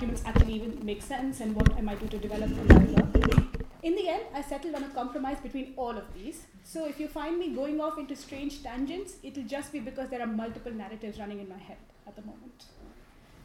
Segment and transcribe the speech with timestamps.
[0.00, 3.58] arguments actually even make sense and what am I do to develop a dialogue.
[3.82, 6.46] In the end, I settled on a compromise between all of these.
[6.64, 10.22] So if you find me going off into strange tangents, it'll just be because there
[10.22, 11.76] are multiple narratives running in my head
[12.06, 12.64] at the moment.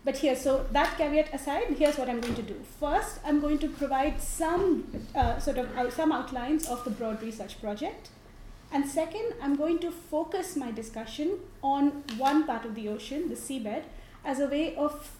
[0.05, 2.56] But here, so that caveat aside, here's what I'm going to do.
[2.80, 7.60] First, I'm going to provide some uh, sort of some outlines of the broad research
[7.60, 8.10] project.
[8.72, 13.36] And second, I'm going to focus my discussion on one part of the ocean, the
[13.36, 13.84] seabed,
[14.24, 15.12] as a way of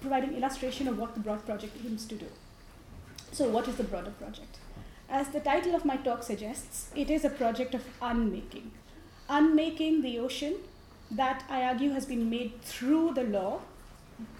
[0.00, 2.26] providing illustration of what the broad project aims to do.
[3.32, 4.58] So, what is the broader project?
[5.08, 8.70] As the title of my talk suggests, it is a project of unmaking.
[9.28, 10.54] Unmaking the ocean
[11.10, 13.60] that I argue has been made through the law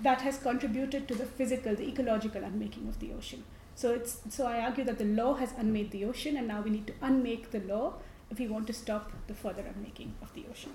[0.02, 3.44] that has contributed to the physical, the ecological unmaking of the ocean.
[3.74, 6.70] So, it's, so I argue that the law has unmade the ocean, and now we
[6.70, 7.94] need to unmake the law
[8.30, 10.72] if we want to stop the further unmaking of the ocean.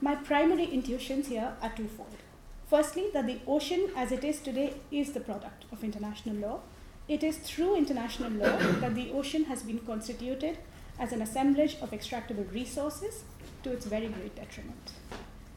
[0.00, 2.13] My primary intuitions here are twofold.
[2.74, 6.58] Firstly, that the ocean as it is today is the product of international law.
[7.06, 10.58] It is through international law that the ocean has been constituted
[10.98, 13.22] as an assemblage of extractable resources
[13.62, 14.90] to its very great detriment.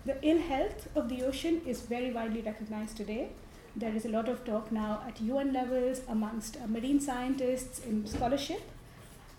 [0.06, 3.30] The ill health of the ocean is very widely recognized today.
[3.76, 8.62] There is a lot of talk now at UN levels amongst marine scientists in scholarship.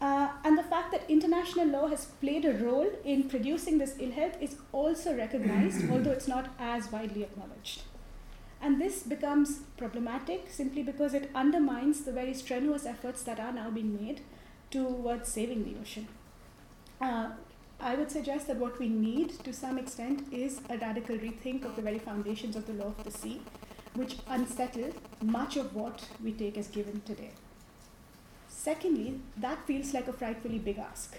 [0.00, 4.12] Uh, and the fact that international law has played a role in producing this ill
[4.12, 7.82] health is also recognized, although it's not as widely acknowledged.
[8.60, 13.70] And this becomes problematic simply because it undermines the very strenuous efforts that are now
[13.70, 14.20] being made
[14.70, 16.08] towards saving the ocean.
[17.00, 17.30] Uh,
[17.80, 21.76] I would suggest that what we need to some extent is a radical rethink of
[21.76, 23.40] the very foundations of the law of the sea,
[23.94, 24.90] which unsettle
[25.22, 27.30] much of what we take as given today.
[28.58, 31.16] Secondly, that feels like a frightfully big ask.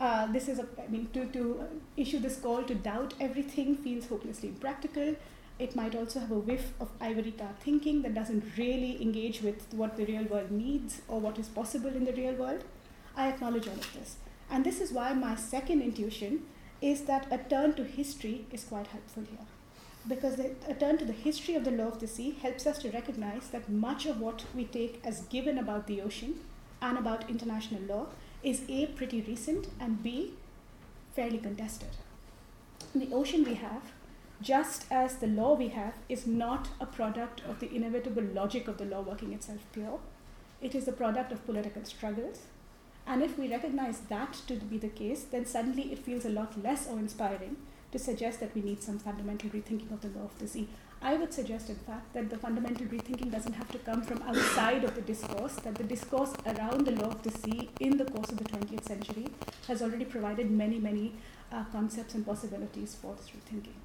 [0.00, 1.64] Uh, this is a, I mean, to, to
[1.96, 5.16] issue this call to doubt everything feels hopelessly impractical
[5.58, 9.66] it might also have a whiff of ivory tower thinking that doesn't really engage with
[9.72, 12.62] what the real world needs or what is possible in the real world.
[13.16, 14.16] I acknowledge all of this.
[14.50, 16.42] And this is why my second intuition
[16.82, 19.46] is that a turn to history is quite helpful here.
[20.06, 22.90] Because a turn to the history of the law of the sea helps us to
[22.90, 26.38] recognize that much of what we take as given about the ocean
[26.86, 28.06] and about international law
[28.42, 30.34] is A, pretty recent, and B,
[31.14, 31.88] fairly contested.
[32.94, 33.92] The ocean we have
[34.40, 38.76] just as the law we have is not a product of the inevitable logic of
[38.76, 39.98] the law working itself pure,
[40.60, 42.40] it is a product of political struggles.
[43.06, 46.62] And if we recognize that to be the case, then suddenly it feels a lot
[46.62, 47.56] less awe inspiring
[47.92, 50.68] to suggest that we need some fundamental rethinking of the law of the sea.
[51.02, 54.82] I would suggest, in fact, that the fundamental rethinking doesn't have to come from outside
[54.82, 58.30] of the discourse, that the discourse around the law of the sea in the course
[58.30, 59.28] of the 20th century
[59.68, 61.12] has already provided many, many
[61.52, 63.78] uh, concepts and possibilities for this rethinking.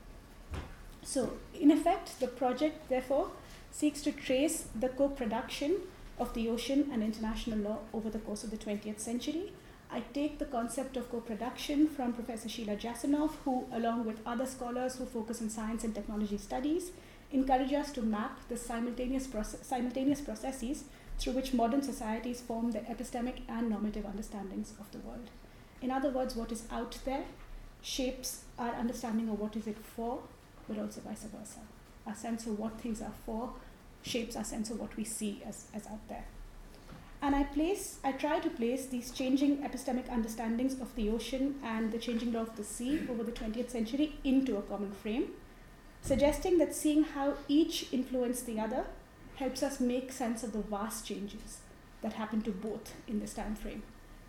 [1.04, 3.32] So, in effect, the project therefore
[3.72, 5.78] seeks to trace the co production
[6.20, 9.52] of the ocean and international law over the course of the 20th century.
[9.94, 14.46] I take the concept of co production from Professor Sheila Jasanoff, who, along with other
[14.46, 16.92] scholars who focus on science and technology studies,
[17.32, 20.86] encourage us to map the simultaneous, process, simultaneous processes
[21.20, 25.30] through which modern societies form their epistemic and normative understandings of the world.
[25.82, 27.26] In other words, what is out there
[27.82, 30.20] shapes our understanding of what is it for
[30.68, 31.60] but also vice versa.
[32.08, 33.54] Our sense of what things are for
[34.04, 36.26] shapes our sense of what we see as, as out there.
[37.24, 41.92] And I place, I try to place these changing epistemic understandings of the ocean and
[41.92, 45.28] the changing law of the sea over the 20th century into a common frame,
[46.02, 48.86] suggesting that seeing how each influenced the other
[49.36, 51.60] helps us make sense of the vast changes
[52.02, 53.84] that happened to both in this time frame.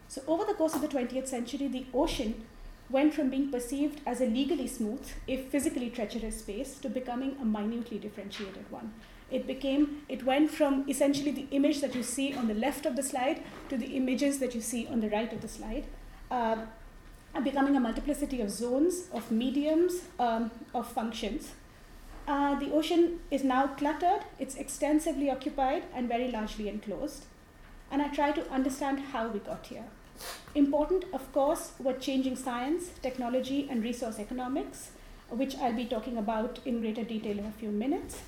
[0.08, 2.44] So over the course of the 20th century, the ocean
[2.90, 7.44] went from being perceived as a legally smooth, if physically treacherous space, to becoming a
[7.44, 8.92] minutely differentiated one.
[9.32, 12.96] It became, it went from essentially the image that you see on the left of
[12.96, 15.86] the slide to the images that you see on the right of the slide,
[16.30, 16.56] uh,
[17.42, 21.52] becoming a multiplicity of zones, of mediums, um, of functions.
[22.28, 27.24] Uh, the ocean is now cluttered, it's extensively occupied, and very largely enclosed.
[27.90, 29.84] And I try to understand how we got here.
[30.54, 34.90] Important, of course, were changing science, technology, and resource economics,
[35.30, 38.20] which I'll be talking about in greater detail in a few minutes.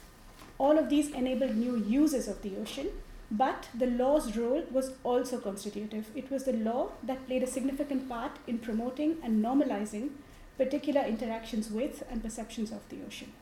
[0.58, 2.88] All of these enabled new uses of the ocean,
[3.30, 6.06] but the law's role was also constitutive.
[6.14, 10.10] It was the law that played a significant part in promoting and normalizing
[10.56, 13.32] particular interactions with and perceptions of the ocean.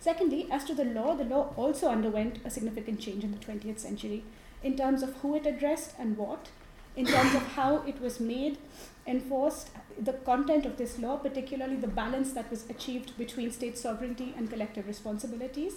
[0.00, 3.78] Secondly, as to the law, the law also underwent a significant change in the 20th
[3.78, 4.24] century
[4.62, 6.48] in terms of who it addressed and what,
[6.96, 8.58] in terms of how it was made,
[9.06, 14.34] enforced, the content of this law, particularly the balance that was achieved between state sovereignty
[14.36, 15.76] and collective responsibilities,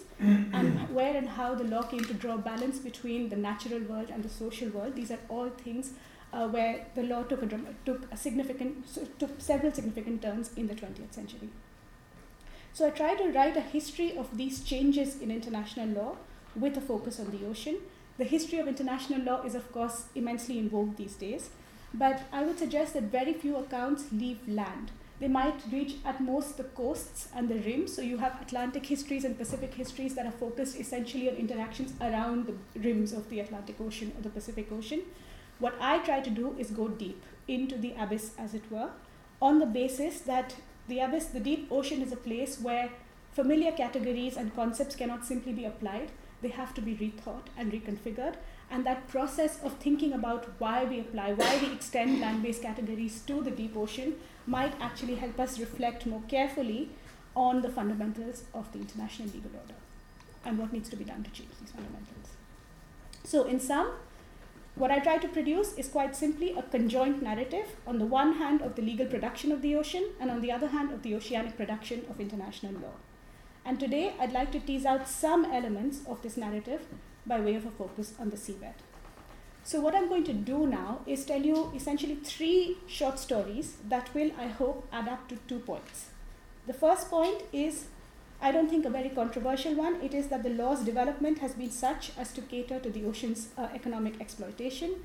[0.54, 4.24] and where and how the law came to draw balance between the natural world and
[4.24, 4.96] the social world.
[4.96, 5.92] These are all things
[6.34, 8.86] uh, where the law took a, took a significant,
[9.20, 11.50] took several significant turns in the 20th century.
[12.74, 16.18] So I tried to write a history of these changes in international law
[16.56, 17.78] with a focus on the ocean.
[18.18, 21.50] The history of international law is, of course, immensely in vogue these days,
[21.94, 24.92] but I would suggest that very few accounts leave land.
[25.20, 27.96] They might reach at most the coasts and the rims.
[27.96, 32.48] So you have Atlantic histories and Pacific histories that are focused essentially on interactions around
[32.48, 35.02] the rims of the Atlantic Ocean or the Pacific Ocean.
[35.60, 38.90] What I try to do is go deep into the abyss, as it were,
[39.42, 40.56] on the basis that
[40.88, 42.90] the abyss, the deep ocean, is a place where
[43.32, 46.12] familiar categories and concepts cannot simply be applied,
[46.46, 48.36] they have to be rethought and reconfigured.
[48.70, 53.22] And that process of thinking about why we apply, why we extend land based categories
[53.28, 54.16] to the deep ocean
[54.46, 56.90] might actually help us reflect more carefully
[57.36, 59.80] on the fundamentals of the international legal order
[60.46, 62.30] and what needs to be done to change these fundamentals.
[63.24, 63.94] So, in sum,
[64.76, 68.62] what I try to produce is quite simply a conjoint narrative, on the one hand,
[68.62, 71.58] of the legal production of the ocean, and on the other hand, of the oceanic
[71.58, 72.96] production of international law.
[73.66, 76.82] And today, I'd like to tease out some elements of this narrative
[77.26, 78.76] by way of a focus on the seabed.
[79.64, 84.14] So, what I'm going to do now is tell you essentially three short stories that
[84.14, 86.10] will, I hope, add up to two points.
[86.68, 87.86] The first point is
[88.42, 89.96] I don't think a very controversial one.
[90.02, 93.50] It is that the law's development has been such as to cater to the ocean's
[93.58, 94.96] uh, economic exploitation,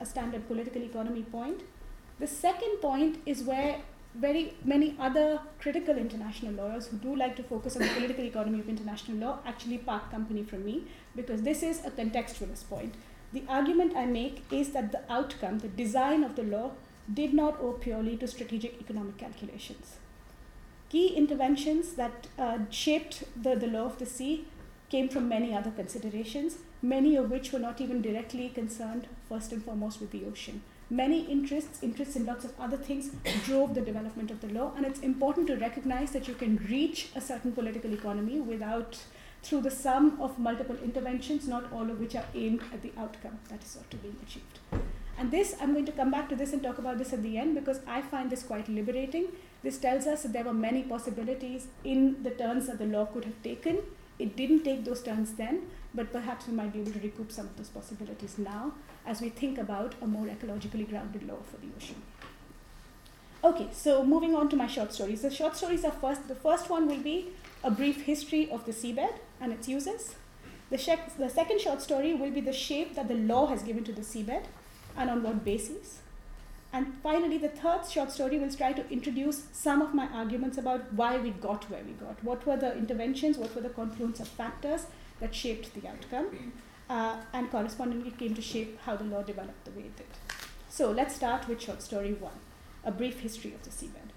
[0.00, 1.62] a standard political economy point.
[2.18, 3.76] The second point is where
[4.14, 8.58] very many other critical international lawyers who do like to focus on the political economy
[8.58, 10.84] of international law actually part company from me
[11.14, 12.94] because this is a contextualist point.
[13.32, 16.72] The argument I make is that the outcome, the design of the law,
[17.12, 19.96] did not owe purely to strategic economic calculations.
[20.88, 24.48] Key interventions that uh, shaped the, the law of the sea
[24.88, 29.64] came from many other considerations, many of which were not even directly concerned, first and
[29.64, 30.62] foremost, with the ocean.
[30.90, 33.10] Many interests, interests in lots of other things,
[33.44, 37.10] drove the development of the law, and it's important to recognize that you can reach
[37.14, 38.98] a certain political economy without,
[39.42, 43.38] through the sum of multiple interventions, not all of which are aimed at the outcome
[43.48, 44.58] that is sought to be achieved.
[45.16, 47.38] And this, I'm going to come back to this and talk about this at the
[47.38, 49.28] end because I find this quite liberating
[49.62, 53.24] this tells us that there were many possibilities in the turns that the law could
[53.24, 53.78] have taken.
[54.20, 55.62] It didn't take those turns then,
[55.94, 58.74] but perhaps we might be able to recoup some of those possibilities now
[59.06, 62.02] as we think about a more ecologically grounded law for the ocean.
[63.42, 65.22] Okay, so moving on to my short stories.
[65.22, 67.28] The short stories are first, the first one will be
[67.64, 70.16] a brief history of the seabed and its uses.
[70.68, 73.84] The, sh- the second short story will be the shape that the law has given
[73.84, 74.44] to the seabed
[74.96, 76.00] and on what basis.
[76.72, 80.92] And finally, the third short story will try to introduce some of my arguments about
[80.92, 82.22] why we got where we got.
[82.22, 84.86] What were the interventions, what were the confluence of factors
[85.18, 86.52] that shaped the outcome,
[86.88, 90.06] uh, and correspondingly came to shape how the law developed the way it did.
[90.68, 92.38] So let's start with short story one
[92.82, 94.10] a brief history of the seabed.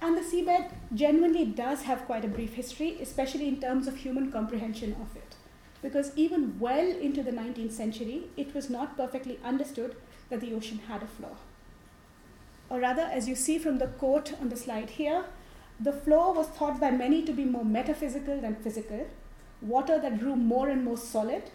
[0.00, 4.30] And the seabed genuinely does have quite a brief history, especially in terms of human
[4.30, 5.34] comprehension of it.
[5.82, 9.96] Because even well into the 19th century, it was not perfectly understood
[10.28, 11.36] that the ocean had a floor
[12.68, 15.24] or rather, as you see from the quote on the slide here,
[15.78, 19.06] the floor was thought by many to be more metaphysical than physical,
[19.60, 21.50] water that grew more and more solid,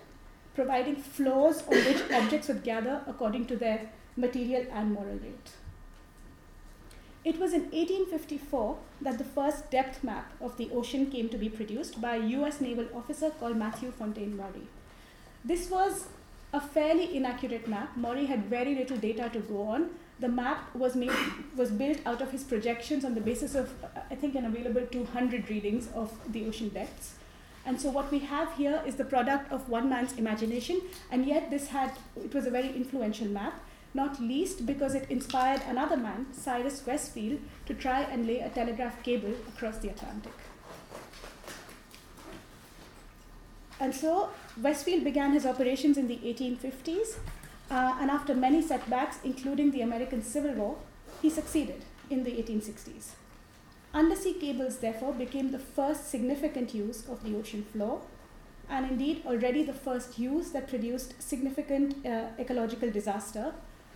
[0.54, 5.52] providing floors on which objects would gather according to their material and moral weight.
[7.24, 11.50] It was in 1854 that the first depth map of the ocean came to be
[11.50, 14.68] produced by a US naval officer called Matthew Fontaine Maury.
[15.46, 16.08] This was
[16.54, 17.96] a fairly inaccurate map.
[17.96, 19.90] Maury had very little data to go on,
[20.22, 21.12] the map was made
[21.56, 23.74] was built out of his projections on the basis of
[24.10, 27.16] I think an available 200 readings of the ocean depths.
[27.66, 30.82] And so what we have here is the product of one man's imagination,
[31.12, 35.62] and yet this had it was a very influential map, not least because it inspired
[35.68, 40.34] another man, Cyrus West Field, to try and lay a telegraph cable across the Atlantic.
[43.80, 47.18] And so West Field began his operations in the 1850s
[47.70, 50.78] uh, and after many setbacks, including the American Civil War,
[51.22, 53.12] he succeeded in the 1860s.
[53.94, 58.02] Undersea cables, therefore, became the first significant use of the ocean floor,
[58.70, 63.54] and indeed already the first use that produced significant uh, ecological disaster,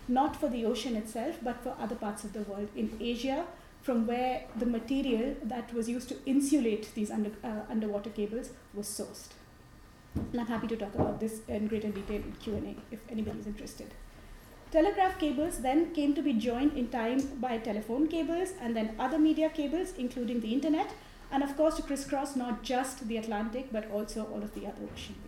[0.07, 2.69] not for the ocean itself, but for other parts of the world.
[2.75, 3.45] In Asia,
[3.81, 8.88] from where the material that was used to insulate these under, uh, underwater cables was
[8.88, 9.27] sourced.
[10.15, 13.48] And I'm happy to talk about this in greater detail in Q&A if anybody is
[13.48, 13.93] interested.
[14.72, 19.17] telegraph cables then came to be joined in time by telephone cables and then other
[19.17, 20.93] media cables, including the internet,
[21.31, 24.84] and of course to crisscross not just the Atlantic but also all of the other
[24.93, 25.25] ocean basins.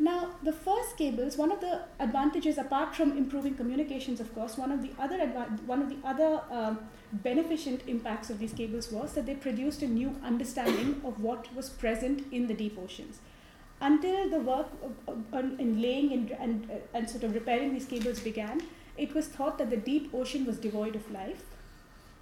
[0.00, 4.70] Now, the first cables, one of the advantages, apart from improving communications, of course, one
[4.70, 6.78] of the other adva- one of the other um,
[7.12, 11.68] beneficent impacts of these cables was that they produced a new understanding of what was
[11.68, 13.18] present in the deep oceans.
[13.80, 14.68] Until the work
[15.32, 18.60] in laying and, and, uh, and sort of repairing these cables began,
[18.96, 21.44] it was thought that the deep ocean was devoid of life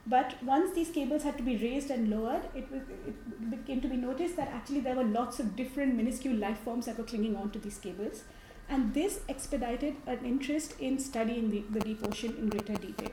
[0.06, 2.82] but once these cables had to be raised and lowered, it, was,
[3.66, 6.96] it to be noticed that actually there were lots of different minuscule life forms that
[6.96, 8.22] were clinging onto these cables.
[8.68, 13.10] And this expedited an interest in studying the, the deep ocean in greater detail.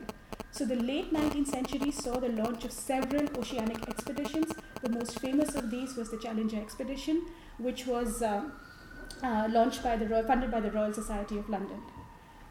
[0.52, 4.52] So the late 19th century saw the launch of several oceanic expeditions.
[4.84, 7.26] The most famous of these was the Challenger expedition,
[7.58, 8.44] which was uh,
[9.24, 11.82] uh, launched by the funded by the Royal Society of London.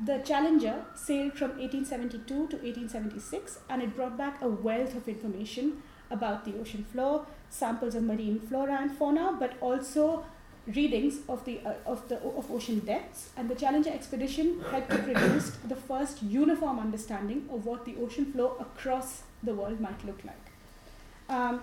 [0.00, 5.82] The Challenger sailed from 1872 to 1876 and it brought back a wealth of information
[6.10, 10.24] about the ocean floor, samples of marine flora and fauna, but also
[10.66, 13.30] readings of the uh, of the of ocean depths.
[13.36, 18.32] And the Challenger expedition helped to produce the first uniform understanding of what the ocean
[18.32, 20.46] floor across the world might look like.
[21.28, 21.62] Um,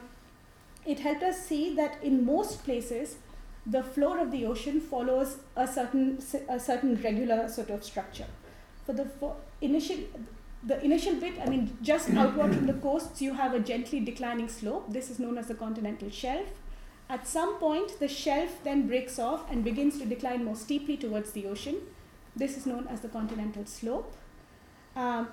[0.85, 3.17] it helped us see that in most places
[3.69, 8.27] the floor of the ocean follows a certain a certain regular sort of structure.
[8.85, 9.97] For the for initial
[10.63, 14.49] the initial bit, I mean, just outward from the coasts, you have a gently declining
[14.49, 14.91] slope.
[14.91, 16.47] This is known as the continental shelf.
[17.09, 21.31] At some point, the shelf then breaks off and begins to decline more steeply towards
[21.31, 21.77] the ocean.
[22.35, 24.15] This is known as the continental slope.
[24.95, 25.29] Um,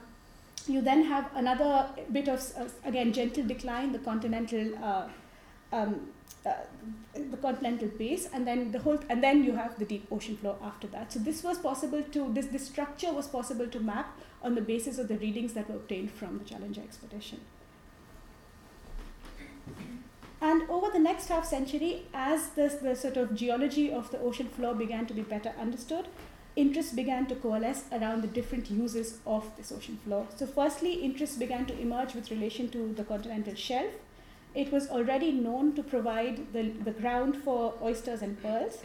[0.66, 5.08] you then have another bit of, uh, again, gentle decline, the continental uh,
[5.72, 6.08] um,
[6.46, 6.52] uh,
[7.30, 10.56] the continental base and then the whole and then you have the deep ocean floor
[10.62, 11.12] after that.
[11.12, 14.98] So this was possible to this this structure was possible to map on the basis
[14.98, 17.40] of the readings that were obtained from the challenger expedition.
[20.40, 24.48] And over the next half century as this the sort of geology of the ocean
[24.48, 26.08] floor began to be better understood
[26.54, 31.38] interest began to coalesce around the different uses of this ocean floor so firstly interest
[31.38, 33.90] began to emerge with relation to the continental shelf
[34.56, 38.78] it was already known to provide the, the ground for oysters and pearls.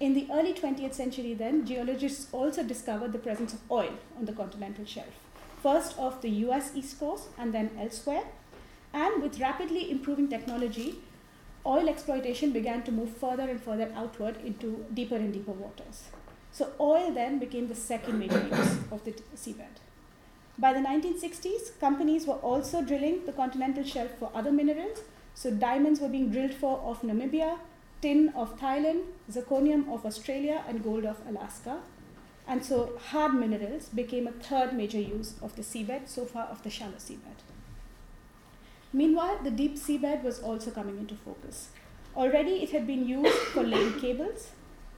[0.00, 4.32] In the early 20th century, then, geologists also discovered the presence of oil on the
[4.32, 5.14] continental shelf,
[5.62, 8.24] first off the US East Coast and then elsewhere.
[8.94, 11.00] And with rapidly improving technology,
[11.66, 16.04] oil exploitation began to move further and further outward into deeper and deeper waters.
[16.50, 19.83] So, oil then became the second major use of the seabed.
[20.56, 25.00] By the 1960s, companies were also drilling the continental shelf for other minerals.
[25.34, 27.58] So diamonds were being drilled for of Namibia,
[28.00, 31.80] tin of Thailand, zirconium of Australia, and gold of Alaska.
[32.46, 36.62] And so hard minerals became a third major use of the seabed, so far of
[36.62, 37.42] the shallow seabed.
[38.92, 41.70] Meanwhile, the deep seabed was also coming into focus.
[42.16, 44.50] Already it had been used for laying cables,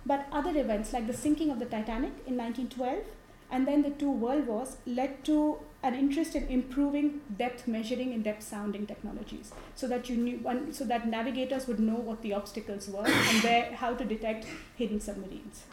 [0.05, 3.05] but other events like the sinking of the Titanic in 1912
[3.51, 8.25] and then the two world wars led to an interest in improving depth measuring and
[8.25, 12.89] depth sounding technologies so that you knew so that navigators would know what the obstacles
[12.89, 15.65] were and where how to detect hidden submarines.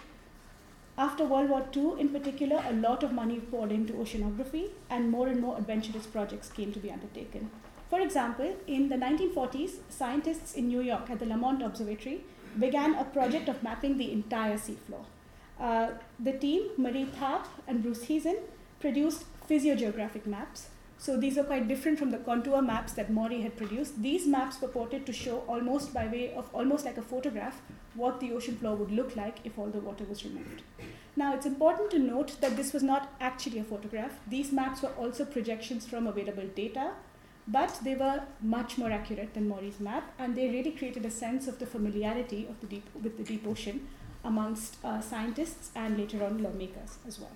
[0.96, 5.28] After world war ii in particular a lot of money poured into oceanography and more
[5.28, 7.50] and more adventurous projects came to be undertaken.
[7.90, 12.24] For example in the 1940s scientists in new york at the lamont observatory
[12.60, 15.06] began a project of mapping the entire seafloor
[15.60, 18.38] uh, the team, Marie Tharp and Bruce Heezen,
[18.80, 20.68] produced physiogeographic maps.
[20.98, 24.02] So these are quite different from the contour maps that Maury had produced.
[24.02, 27.62] These maps purported to show almost by way of almost like a photograph
[27.96, 30.62] what the ocean floor would look like if all the water was removed.
[31.16, 34.14] Now it's important to note that this was not actually a photograph.
[34.28, 36.92] These maps were also projections from available data,
[37.48, 41.48] but they were much more accurate than Maury's map, and they really created a sense
[41.48, 43.88] of the familiarity of the deep with the deep ocean
[44.24, 47.32] amongst uh, scientists and later on lawmakers as well.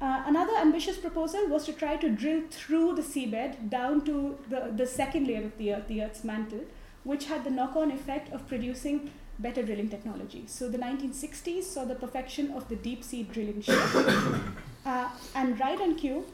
[0.00, 4.72] Uh, another ambitious proposal was to try to drill through the seabed down to the,
[4.76, 6.64] the second layer of the Earth, the Earth's mantle,
[7.02, 10.44] which had the knock on effect of producing better drilling technology.
[10.46, 13.80] So the 1960s saw the perfection of the deep sea drilling ship.
[14.86, 16.24] uh, and right on cue,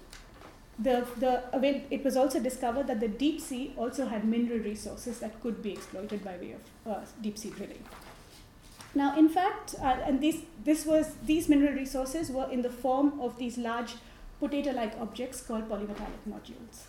[0.79, 1.43] the, the,
[1.91, 5.73] it was also discovered that the deep sea also had mineral resources that could be
[5.73, 7.83] exploited by way of uh, deep sea drilling.
[8.95, 13.21] Now, in fact, uh, and this, this was, these mineral resources were in the form
[13.21, 13.95] of these large
[14.41, 16.87] potato-like objects called polymetallic nodules.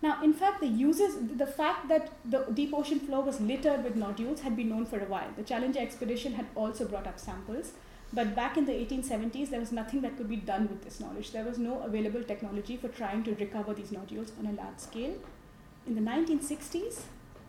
[0.00, 3.96] Now, in fact, the uses, the fact that the deep ocean floor was littered with
[3.96, 5.30] nodules had been known for a while.
[5.36, 7.72] The Challenger expedition had also brought up samples.
[8.12, 11.32] But back in the 1870s, there was nothing that could be done with this knowledge.
[11.32, 15.14] There was no available technology for trying to recover these nodules on a large scale.
[15.86, 17.02] In the 1960s,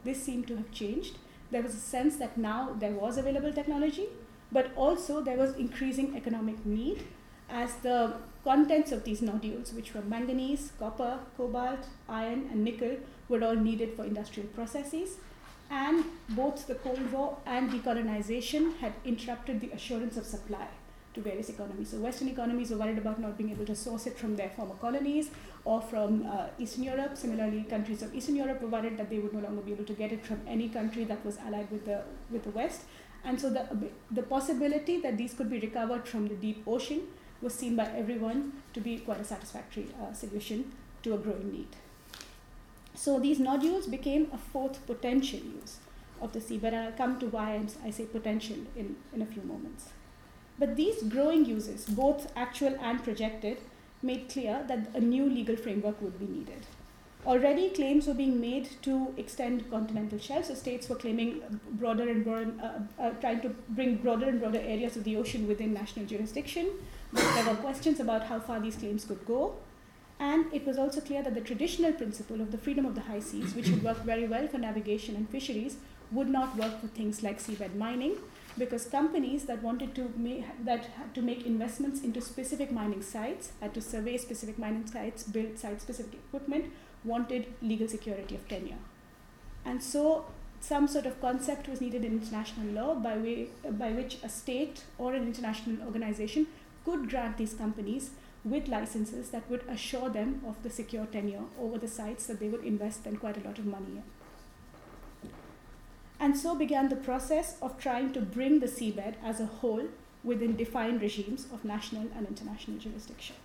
[0.03, 1.17] this seemed to have changed.
[1.51, 4.07] There was a sense that now there was available technology,
[4.51, 7.03] but also there was increasing economic need
[7.49, 8.13] as the
[8.43, 13.95] contents of these nodules, which were manganese, copper, cobalt, iron, and nickel, were all needed
[13.95, 15.17] for industrial processes.
[15.71, 20.67] And both the Cold War and decolonization had interrupted the assurance of supply
[21.13, 21.89] to various economies.
[21.89, 24.75] So, Western economies were worried about not being able to source it from their former
[24.75, 25.29] colonies
[25.69, 27.15] or from uh, Eastern Europe.
[27.15, 30.11] Similarly, countries of Eastern Europe provided that they would no longer be able to get
[30.11, 32.81] it from any country that was allied with the, with the West.
[33.23, 33.67] And so, the,
[34.09, 37.03] the possibility that these could be recovered from the deep ocean
[37.41, 40.71] was seen by everyone to be quite a satisfactory uh, solution
[41.03, 41.67] to a growing need.
[42.95, 45.77] So these nodules became a fourth potential use
[46.21, 49.41] of the seabed, and I'll come to why I say potential in, in a few
[49.43, 49.89] moments.
[50.57, 53.59] But these growing uses, both actual and projected,
[54.01, 56.65] made clear that a new legal framework would be needed.
[57.25, 60.47] Already, claims were being made to extend continental shelves.
[60.47, 61.41] So states were claiming
[61.71, 65.47] broader and broader, uh, uh, trying to bring broader and broader areas of the ocean
[65.47, 66.69] within national jurisdiction.
[67.11, 69.57] There were questions about how far these claims could go.
[70.19, 73.19] And it was also clear that the traditional principle of the freedom of the high
[73.19, 75.77] seas, which had worked very well for navigation and fisheries,
[76.11, 78.17] would not work for things like seabed mining,
[78.57, 83.51] because companies that wanted to make that had to make investments into specific mining sites,
[83.61, 86.65] had to survey specific mining sites, build site-specific equipment,
[87.03, 88.81] wanted legal security of tenure.
[89.65, 90.25] And so
[90.61, 94.83] some sort of concept was needed in international law by, way, by which a state
[94.97, 96.47] or an international organization
[96.85, 98.11] could grant these companies
[98.43, 102.47] with licenses that would assure them of the secure tenure over the sites that they
[102.47, 104.03] would invest then quite a lot of money in.
[106.19, 109.87] And so began the process of trying to bring the seabed as a whole
[110.23, 113.35] within defined regimes of national and international jurisdiction.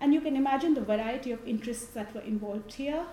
[0.00, 3.04] And you can imagine the variety of interests that were involved here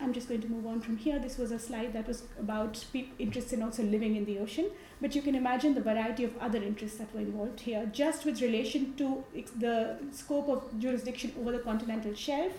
[0.00, 1.18] I'm just going to move on from here.
[1.18, 2.84] This was a slide that was about
[3.18, 4.70] interests in also living in the ocean,
[5.00, 8.40] but you can imagine the variety of other interests that were involved here, just with
[8.40, 9.24] relation to
[9.58, 12.52] the scope of jurisdiction over the continental shelf.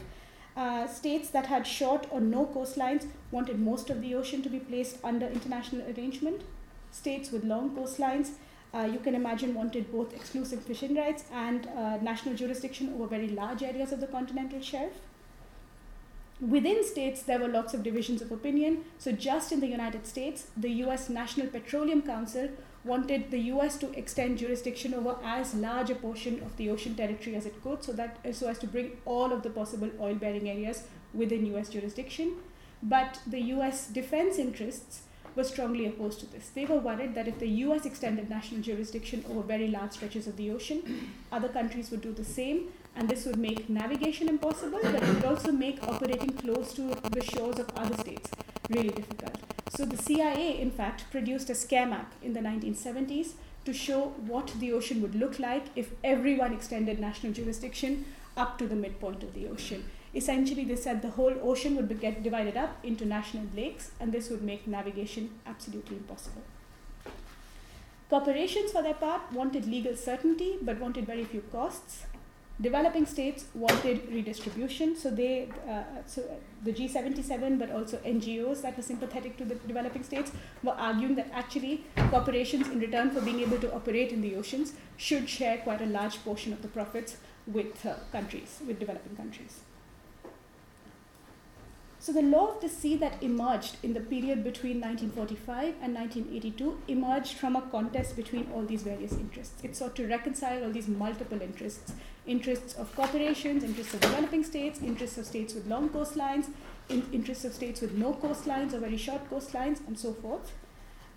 [0.59, 4.59] Uh, states that had short or no coastlines wanted most of the ocean to be
[4.59, 6.41] placed under international arrangement.
[6.91, 8.31] States with long coastlines,
[8.73, 13.29] uh, you can imagine, wanted both exclusive fishing rights and uh, national jurisdiction over very
[13.29, 14.91] large areas of the continental shelf
[16.41, 18.85] within states, there were lots of divisions of opinion.
[18.97, 22.49] So, just in the United States, the US National Petroleum Council
[22.83, 27.35] wanted the US to extend jurisdiction over as large a portion of the ocean territory
[27.35, 30.49] as it could, so that so as to bring all of the possible oil bearing
[30.49, 32.35] areas within US jurisdiction.
[32.81, 35.01] But the US defense interests
[35.35, 36.49] were strongly opposed to this.
[36.49, 40.37] They were worried that if the US extended national jurisdiction over very large stretches of
[40.37, 45.03] the ocean, other countries would do the same, and this would make navigation impossible, but
[45.03, 48.31] it would also make operating close to the shores of other states
[48.69, 49.58] really difficult.
[49.69, 53.33] So the CIA, in fact, produced a scare map in the 1970s
[53.65, 58.05] to show what the ocean would look like if everyone extended national jurisdiction
[58.35, 59.83] up to the midpoint of the ocean.
[60.15, 64.29] Essentially, they said the whole ocean would get divided up into national lakes, and this
[64.29, 66.41] would make navigation absolutely impossible.
[68.09, 72.05] Corporations, for their part, wanted legal certainty but wanted very few costs.
[72.61, 76.21] Developing states wanted redistribution, so they, uh, so
[76.63, 81.31] the G77, but also NGOs that were sympathetic to the developing states, were arguing that
[81.33, 85.81] actually corporations, in return for being able to operate in the oceans, should share quite
[85.81, 87.15] a large portion of the profits
[87.47, 89.61] with uh, countries, with developing countries.
[92.01, 96.81] So the law of the sea that emerged in the period between 1945 and 1982
[96.87, 99.61] emerged from a contest between all these various interests.
[99.63, 101.91] It sought to reconcile all these multiple interests
[102.25, 106.49] interests of corporations, interests of developing states, interests of states with long coastlines,
[106.87, 110.51] in interests of states with no coastlines or very short coastlines, and so forth.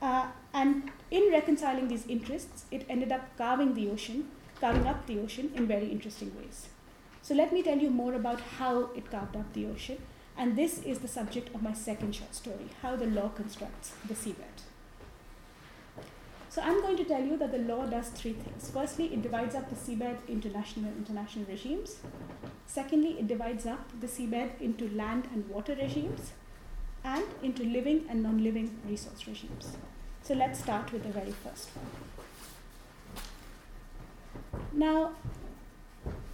[0.00, 4.28] Uh, and in reconciling these interests, it ended up carving the ocean,
[4.60, 6.68] carving up the ocean in very interesting ways.
[7.20, 9.98] So let me tell you more about how it carved up the ocean.
[10.36, 14.14] And this is the subject of my second short story how the law constructs the
[14.14, 14.62] seabed.
[16.48, 18.70] So I'm going to tell you that the law does three things.
[18.70, 21.96] Firstly, it divides up the seabed into national and international regimes.
[22.66, 26.32] Secondly, it divides up the seabed into land and water regimes
[27.04, 29.76] and into living and non living resource regimes.
[30.22, 31.86] So let's start with the very first one.
[34.72, 35.12] Now,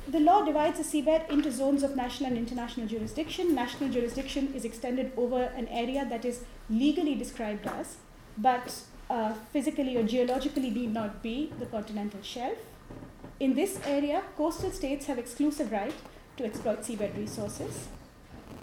[0.08, 3.54] the law divides the seabed into zones of national and international jurisdiction.
[3.54, 7.96] National jurisdiction is extended over an area that is legally described as,
[8.38, 12.56] but uh, physically or geologically need not be the continental shelf.
[13.38, 15.94] In this area, coastal states have exclusive right
[16.38, 17.88] to exploit seabed resources.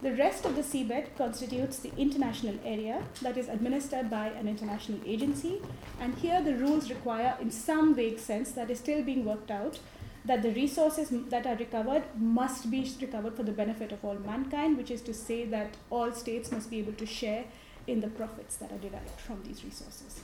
[0.02, 5.00] The rest of the seabed constitutes the international area that is administered by an international
[5.06, 5.62] agency,
[6.00, 9.80] and here the rules require, in some vague sense that is still being worked out,
[10.26, 14.78] that the resources that are recovered must be recovered for the benefit of all mankind,
[14.78, 17.46] which is to say that all states must be able to share
[17.88, 20.22] in the profits that are derived from these resources.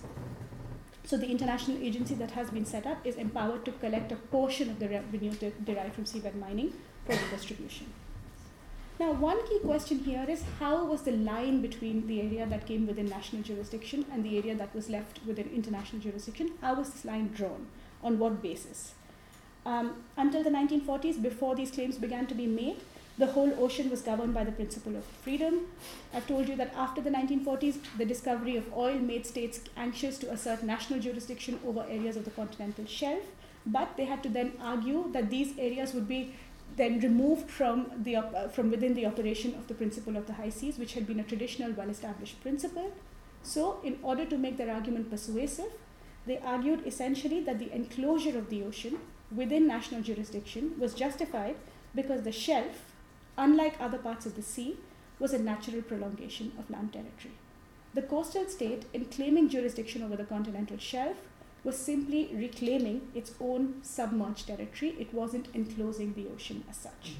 [1.03, 4.69] So the international agency that has been set up is empowered to collect a portion
[4.69, 6.73] of the revenue de- derived from seabed mining
[7.05, 7.93] for the distribution.
[8.99, 12.85] Now, one key question here is how was the line between the area that came
[12.85, 16.51] within national jurisdiction and the area that was left within international jurisdiction?
[16.61, 17.67] How was this line drawn?
[18.03, 18.93] On what basis?
[19.65, 22.77] Um, until the 1940s, before these claims began to be made,
[23.17, 25.67] the whole ocean was governed by the principle of freedom.
[26.13, 30.31] I've told you that after the 1940s, the discovery of oil made states anxious to
[30.31, 33.21] assert national jurisdiction over areas of the continental shelf,
[33.65, 36.33] but they had to then argue that these areas would be
[36.77, 40.49] then removed from, the, uh, from within the operation of the principle of the high
[40.49, 42.91] seas, which had been a traditional, well established principle.
[43.43, 45.71] So, in order to make their argument persuasive,
[46.25, 48.99] they argued essentially that the enclosure of the ocean
[49.35, 51.55] within national jurisdiction was justified
[51.95, 52.91] because the shelf
[53.37, 54.77] unlike other parts of the sea,
[55.19, 57.33] was a natural prolongation of land territory.
[57.93, 61.17] The coastal state, in claiming jurisdiction over the continental shelf,
[61.63, 64.95] was simply reclaiming its own submerged territory.
[64.99, 67.15] It wasn't enclosing the ocean as such.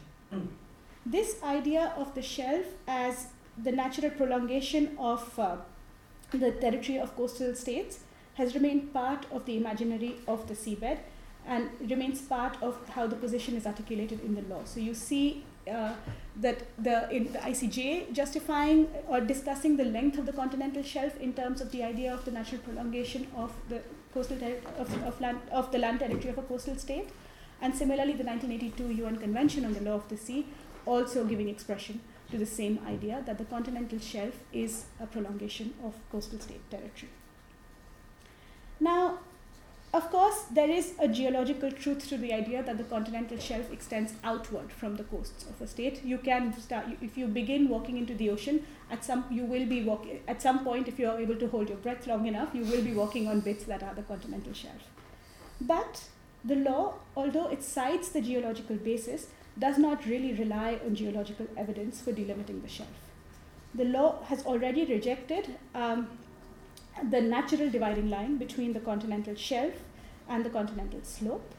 [1.06, 3.28] This idea of the shelf as
[3.62, 5.58] the natural prolongation of uh,
[6.32, 8.00] the territory of coastal states
[8.36, 11.00] has remained part of the imaginary of the seabed
[11.47, 14.62] and remains part of how the position is articulated in the law.
[14.65, 15.93] So you see uh,
[16.38, 21.34] that the, in the ICJ justifying or discussing the length of the continental shelf in
[21.34, 23.82] terms of the idea of the natural prolongation of the
[24.13, 27.10] coastal ter- of, of, land, of the land territory of a coastal state,
[27.62, 30.45] and similarly the 1982 UN Convention on the Law of the Sea
[30.86, 32.01] also giving expression
[32.32, 37.12] to the same idea that the continental shelf is a prolongation of coastal state territory.
[38.80, 39.19] Now,
[39.93, 44.13] of course, there is a geological truth to the idea that the continental shelf extends
[44.23, 46.06] outward from the coasts of a state.
[46.06, 48.65] You can start if you begin walking into the ocean.
[48.89, 50.21] At some, you will be walking.
[50.30, 52.82] At some point, if you are able to hold your breath long enough, you will
[52.82, 54.88] be walking on bits that are the continental shelf.
[55.60, 56.04] But
[56.45, 59.27] the law, although it cites the geological basis,
[59.60, 62.89] does not really rely on geological evidence for delimiting the shelf.
[63.75, 66.08] The law has already rejected um,
[67.09, 69.73] the natural dividing line between the continental shelf
[70.27, 71.55] and the continental slope.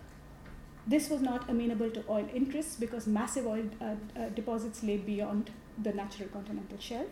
[0.87, 5.50] This was not amenable to oil interests because massive oil uh, uh, deposits lay beyond
[5.81, 7.07] the natural continental shelf.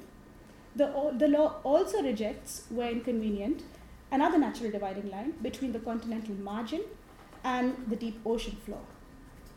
[0.74, 3.62] The, the law also rejects, where inconvenient,
[4.10, 6.82] another natural dividing line between the continental margin
[7.44, 8.80] and the deep ocean floor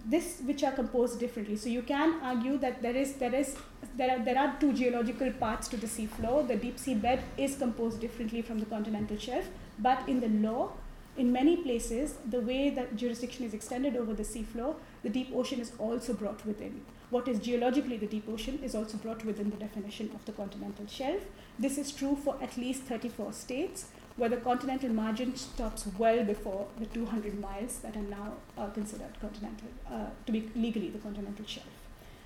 [0.05, 1.55] this which are composed differently.
[1.55, 3.55] So you can argue that there is there is
[3.95, 6.43] there are there are two geological parts to the sea floor.
[6.43, 9.45] The deep sea bed is composed differently from the continental shelf,
[9.79, 10.71] but in the law,
[11.15, 15.31] in many places, the way that jurisdiction is extended over the sea floor, the deep
[15.33, 16.81] ocean is also brought within.
[17.11, 20.87] What is geologically the deep ocean is also brought within the definition of the continental
[20.87, 21.21] shelf.
[21.59, 23.85] This is true for at least 34 states
[24.15, 29.19] where the continental margin stops well before the 200 miles that are now uh, considered
[29.19, 31.65] continental, uh, to be legally the continental shelf.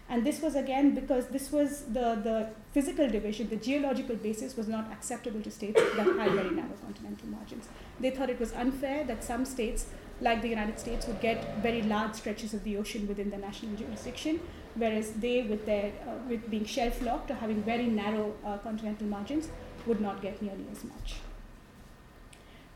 [0.10, 4.68] And this was again because this was the, the physical division, the geological basis was
[4.68, 7.68] not acceptable to states that had very narrow continental margins.
[8.00, 9.88] They thought it was unfair that some states,
[10.22, 13.76] like the United States, would get very large stretches of the ocean within their national
[13.76, 14.40] jurisdiction,
[14.76, 19.08] whereas they, with their uh, with being shelf locked or having very narrow uh, continental
[19.08, 19.50] margins,
[19.86, 21.16] would not get nearly as much.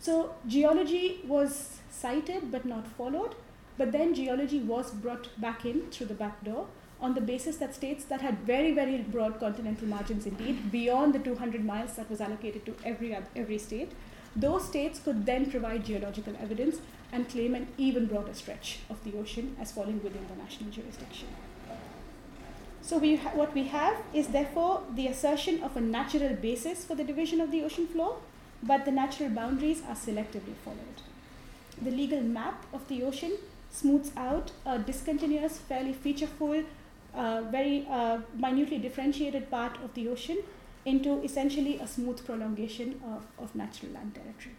[0.02, 3.36] So geology was cited but not followed,
[3.78, 6.66] but then geology was brought back in through the back door
[7.00, 11.20] on the basis that states that had very, very broad continental margins indeed, beyond the
[11.20, 13.92] 200 miles that was allocated to every, every state,
[14.36, 16.78] those states could then provide geological evidence
[17.12, 21.28] and claim an even broader stretch of the ocean as falling within the national jurisdiction.
[22.82, 26.96] So we ha- what we have is therefore the assertion of a natural basis for
[26.96, 28.18] the division of the ocean floor
[28.64, 31.02] but the natural boundaries are selectively followed.
[31.82, 33.38] The legal map of the ocean
[33.72, 36.66] smooths out a discontinuous, fairly featureful,
[37.16, 40.38] uh, very uh, minutely differentiated part of the ocean
[40.86, 44.56] into essentially a smooth prolongation of, of natural land territory.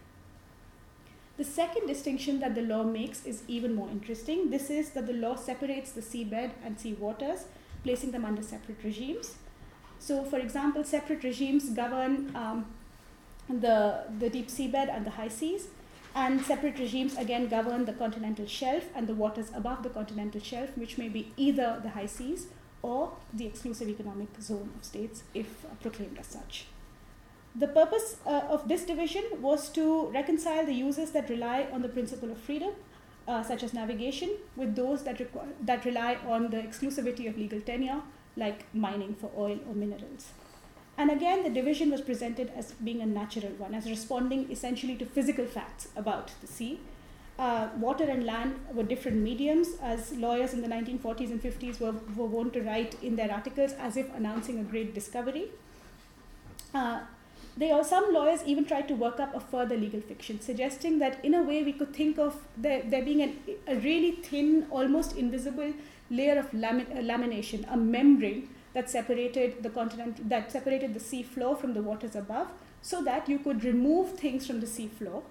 [1.35, 4.51] The second distinction that the law makes is even more interesting.
[4.51, 7.45] This is that the law separates the seabed and sea waters,
[7.83, 9.35] placing them under separate regimes.
[9.99, 12.67] So, for example, separate regimes govern um,
[13.59, 15.67] the, the deep seabed and the high seas.
[16.15, 20.77] And separate regimes again govern the continental shelf and the waters above the continental shelf,
[20.77, 22.47] which may be either the high seas
[22.83, 26.65] or the exclusive economic zone of states if proclaimed as such.
[27.55, 31.89] The purpose uh, of this division was to reconcile the uses that rely on the
[31.89, 32.71] principle of freedom,
[33.27, 37.61] uh, such as navigation, with those that, require, that rely on the exclusivity of legal
[37.61, 38.01] tenure,
[38.35, 40.31] like mining for oil or minerals.
[40.97, 45.05] And again, the division was presented as being a natural one, as responding essentially to
[45.05, 46.79] physical facts about the sea.
[47.39, 51.95] Uh, water and land were different mediums, as lawyers in the 1940s and 50s were,
[52.15, 55.47] were wont to write in their articles as if announcing a great discovery.
[56.75, 57.01] Uh,
[57.57, 61.23] they are, some lawyers even tried to work up a further legal fiction, suggesting that
[61.25, 65.15] in a way we could think of there, there being an, a really thin, almost
[65.17, 65.73] invisible
[66.11, 71.55] layer of lami- lamination, a membrane that separated the continent, that separated the sea floor
[71.55, 72.47] from the waters above,
[72.81, 75.23] so that you could remove things from the sea floor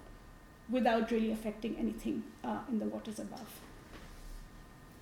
[0.71, 3.61] without really affecting anything uh, in the waters above.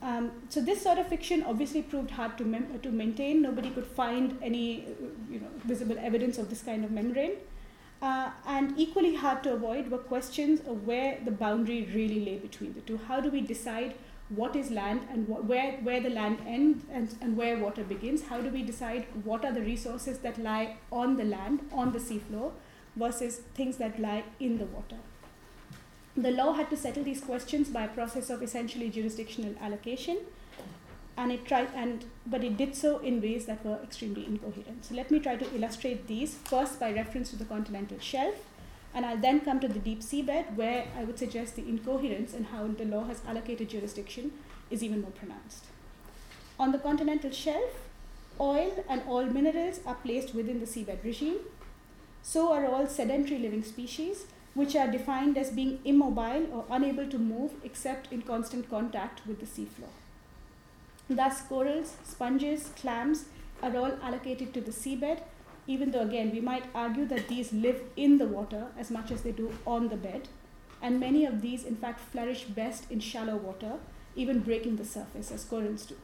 [0.03, 3.43] Um, so this sort of fiction obviously proved hard to, mem- to maintain.
[3.43, 4.87] Nobody could find any
[5.31, 7.33] you know, visible evidence of this kind of membrane.
[8.01, 12.73] Uh, and equally hard to avoid were questions of where the boundary really lay between
[12.73, 12.99] the two.
[13.07, 13.95] How do we decide
[14.31, 18.29] what is land and wh- where, where the land ends and, and where water begins?
[18.29, 21.99] How do we decide what are the resources that lie on the land, on the
[21.99, 22.53] seafloor,
[22.97, 24.97] versus things that lie in the water?
[26.17, 30.19] the law had to settle these questions by a process of essentially jurisdictional allocation
[31.17, 34.95] and it tried and but it did so in ways that were extremely incoherent so
[34.95, 38.35] let me try to illustrate these first by reference to the continental shelf
[38.95, 42.47] and i'll then come to the deep seabed where i would suggest the incoherence and
[42.47, 44.33] how the law has allocated jurisdiction
[44.71, 45.65] is even more pronounced
[46.59, 47.87] on the continental shelf
[48.41, 51.41] oil and all minerals are placed within the seabed regime
[52.23, 57.19] so are all sedentary living species which are defined as being immobile or unable to
[57.19, 59.93] move except in constant contact with the seafloor.
[61.09, 63.27] Thus, corals, sponges, clams
[63.63, 65.21] are all allocated to the seabed,
[65.71, 69.23] even though, again, we might argue that these live in the water as much as
[69.23, 70.29] they do on the bed,
[70.83, 73.75] and many of these, in fact, flourish best in shallow water,
[74.17, 75.97] even breaking the surface as corals do.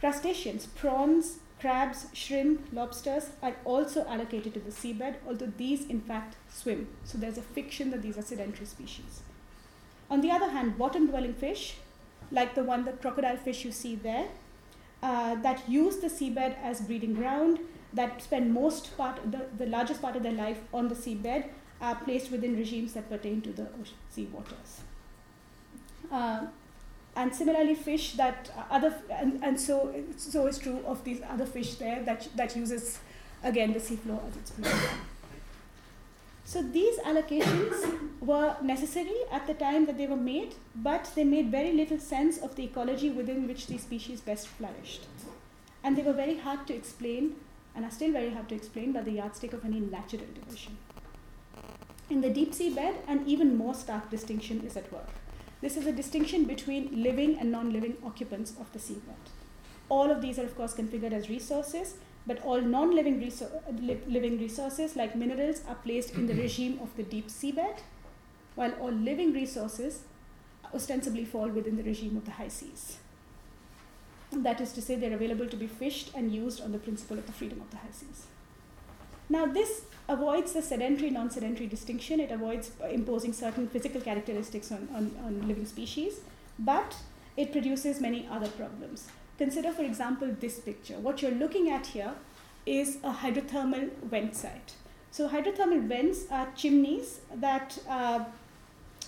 [0.00, 6.36] Crustaceans, prawns, Crabs, shrimp, lobsters are also allocated to the seabed, although these in fact
[6.50, 6.86] swim.
[7.04, 9.22] So there's a fiction that these are sedentary species.
[10.10, 11.76] On the other hand, bottom dwelling fish,
[12.30, 14.28] like the one, the crocodile fish you see there,
[15.02, 17.60] uh, that use the seabed as breeding ground,
[17.96, 21.46] that spend most part, the, the largest part of their life on the seabed,
[21.80, 23.66] are placed within regimes that pertain to the
[24.10, 24.80] sea waters.
[26.10, 26.46] Uh,
[27.16, 31.74] and similarly fish that other and, and so so is true of these other fish
[31.76, 32.98] there that that uses
[33.42, 35.00] again the seafloor as its breeding
[36.44, 41.50] so these allocations were necessary at the time that they were made but they made
[41.50, 45.06] very little sense of the ecology within which these species best flourished
[45.82, 47.34] and they were very hard to explain
[47.76, 50.76] and are still very hard to explain by the yardstick of any natural division
[52.10, 55.14] in the deep sea bed an even more stark distinction is at work
[55.62, 59.30] this is a distinction between living and non-living occupants of the seabed.
[59.88, 61.94] All of these are of course configured as resources,
[62.26, 63.62] but all non-living resor-
[64.06, 66.42] living resources like minerals are placed in the mm-hmm.
[66.42, 67.78] regime of the deep seabed,
[68.54, 70.02] while all living resources
[70.74, 72.98] ostensibly fall within the regime of the high seas.
[74.42, 77.26] That is to say, they're available to be fished and used on the principle of
[77.26, 78.26] the freedom of the high seas.
[79.28, 84.88] Now, this avoids the sedentary non sedentary distinction, it avoids imposing certain physical characteristics on,
[84.94, 86.20] on, on living species,
[86.58, 86.96] but
[87.36, 89.08] it produces many other problems.
[89.38, 90.94] Consider, for example, this picture.
[90.94, 92.14] What you're looking at here
[92.64, 94.74] is a hydrothermal vent site.
[95.10, 98.24] So, hydrothermal vents are chimneys that uh,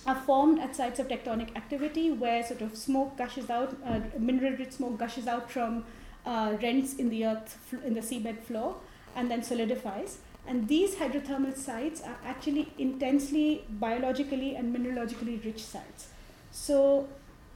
[0.09, 4.53] are formed at sites of tectonic activity where sort of smoke gushes out, uh, mineral
[4.53, 5.83] rich smoke gushes out from
[6.25, 8.75] uh, rents in the earth, in the seabed floor,
[9.15, 10.17] and then solidifies.
[10.47, 16.07] And these hydrothermal sites are actually intensely biologically and mineralogically rich sites.
[16.51, 17.07] So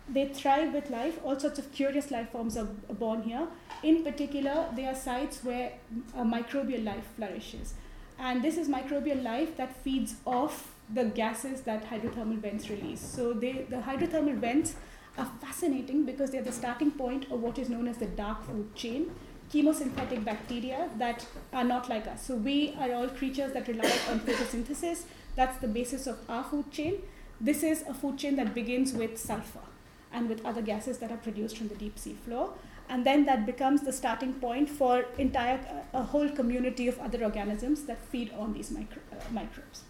[0.07, 1.19] they thrive with life.
[1.23, 2.67] All sorts of curious life forms are
[3.05, 3.47] born here.
[3.81, 5.71] In particular, they are sites where
[6.15, 7.73] microbial life flourishes.
[8.19, 13.01] And this is microbial life that feeds off the gases that hydrothermal vents release.
[13.01, 14.75] So they, the hydrothermal vents
[15.17, 18.75] are fascinating because they're the starting point of what is known as the dark food
[18.75, 19.11] chain
[19.53, 22.25] chemosynthetic bacteria that are not like us.
[22.25, 25.03] So we are all creatures that rely on photosynthesis.
[25.35, 27.03] That's the basis of our food chain.
[27.39, 29.67] This is a food chain that begins with sulfur
[30.11, 32.53] and with other gases that are produced from the deep sea floor.
[32.89, 37.23] and then that becomes the starting point for entire uh, a whole community of other
[37.23, 39.83] organisms that feed on these micro, uh, microbes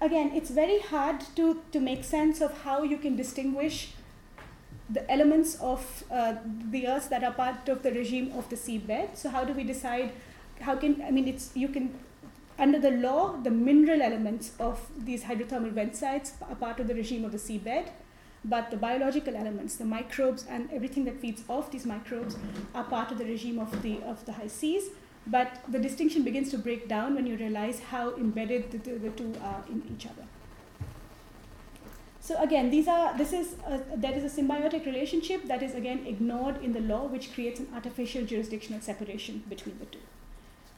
[0.00, 3.92] again it's very hard to, to make sense of how you can distinguish
[4.88, 6.34] the elements of uh,
[6.70, 9.64] the earth that are part of the regime of the seabed so how do we
[9.64, 10.12] decide
[10.60, 11.94] how can i mean it's you can
[12.58, 16.94] under the law the mineral elements of these hydrothermal vent sites are part of the
[16.94, 17.90] regime of the seabed
[18.44, 22.36] but the biological elements, the microbes and everything that feeds off these microbes
[22.74, 24.84] are part of the regime of the, of the high seas.
[25.30, 29.10] But the distinction begins to break down when you realize how embedded the, the, the
[29.10, 30.26] two are in each other.
[32.20, 36.04] So again, these are this is a, there is a symbiotic relationship that is again
[36.06, 40.00] ignored in the law, which creates an artificial jurisdictional separation between the two.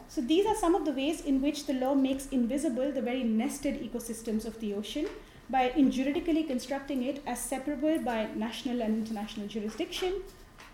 [0.09, 3.25] So these are some of the ways in which the law makes invisible the very
[3.25, 5.07] nested ecosystems of the ocean
[5.49, 10.23] by in juridically constructing it as separable by national and international jurisdiction,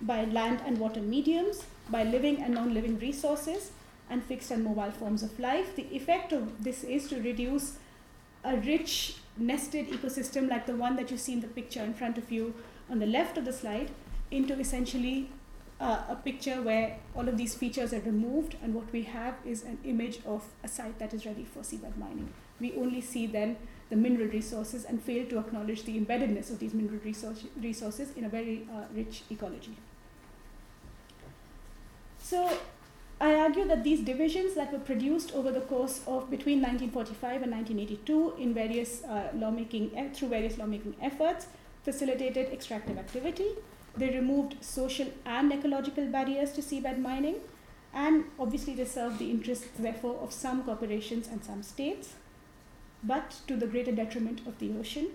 [0.01, 3.73] by land and water mediums, by living and non living resources,
[4.11, 5.75] and fixed and mobile forms of life.
[5.77, 7.79] The effect of this is to reduce
[8.45, 12.19] a rich, nested ecosystem like the one that you see in the picture in front
[12.19, 12.55] of you
[12.91, 13.91] on the left of the slide
[14.31, 15.31] into essentially
[15.81, 19.63] uh, a picture where all of these features are removed, and what we have is
[19.63, 22.33] an image of a site that is ready for seabed mining.
[22.61, 23.57] We only see then
[23.89, 28.25] the mineral resources and fail to acknowledge the embeddedness of these mineral resource, resources in
[28.25, 29.77] a very uh, rich ecology.
[32.29, 32.59] So
[33.21, 37.53] I argue that these divisions that were produced over the course of between 1945 and
[37.53, 41.47] 1982 in various uh, lawmaking uh, through various lawmaking efforts
[41.85, 43.49] facilitated extractive activity.
[43.97, 47.37] They removed social and ecological barriers to seabed mining,
[47.95, 52.15] and obviously they served the interests, therefore, of some corporations and some states
[53.03, 55.09] but to the greater detriment of the ocean.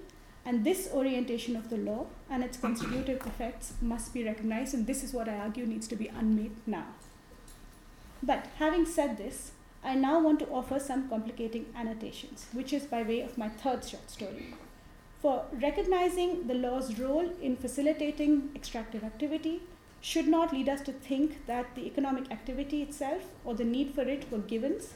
[0.45, 5.03] And this orientation of the law and its constitutive effects must be recognized, and this
[5.03, 6.87] is what I argue needs to be unmade now.
[8.25, 9.51] But having said this,
[9.83, 13.83] I now want to offer some complicating annotations, which is by way of my third
[13.83, 14.53] short story.
[15.21, 19.63] For recognizing the law's role in facilitating extractive activity
[19.99, 24.03] should not lead us to think that the economic activity itself or the need for
[24.03, 24.93] it were givens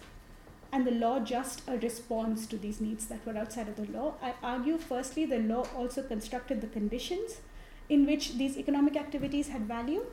[0.71, 4.13] and the law just a response to these needs that were outside of the law.
[4.21, 7.41] I argue, firstly, the law also constructed the conditions
[7.89, 10.05] in which these economic activities had value,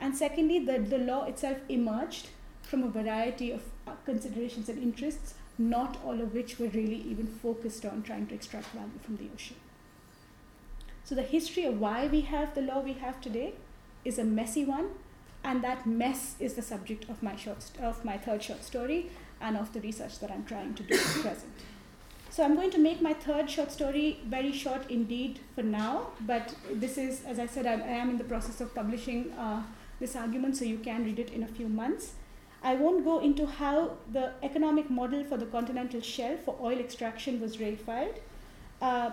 [0.00, 2.28] and secondly, that the law itself emerged
[2.62, 7.26] from a variety of uh, considerations and interests, not all of which were really even
[7.26, 9.56] focused on trying to extract value from the ocean.
[11.04, 13.54] So, the history of why we have the law we have today
[14.04, 14.90] is a messy one,
[15.44, 19.56] and that mess is the subject of my short of my third short story and
[19.56, 21.52] of the research that I'm trying to do at present.
[22.30, 26.54] So I'm going to make my third short story very short indeed for now, but
[26.72, 29.62] this is, as I said, I, I am in the process of publishing uh,
[30.00, 32.12] this argument, so you can read it in a few months.
[32.62, 37.40] I won't go into how the economic model for the continental shelf for oil extraction
[37.40, 38.18] was reified.
[38.80, 39.10] Uh,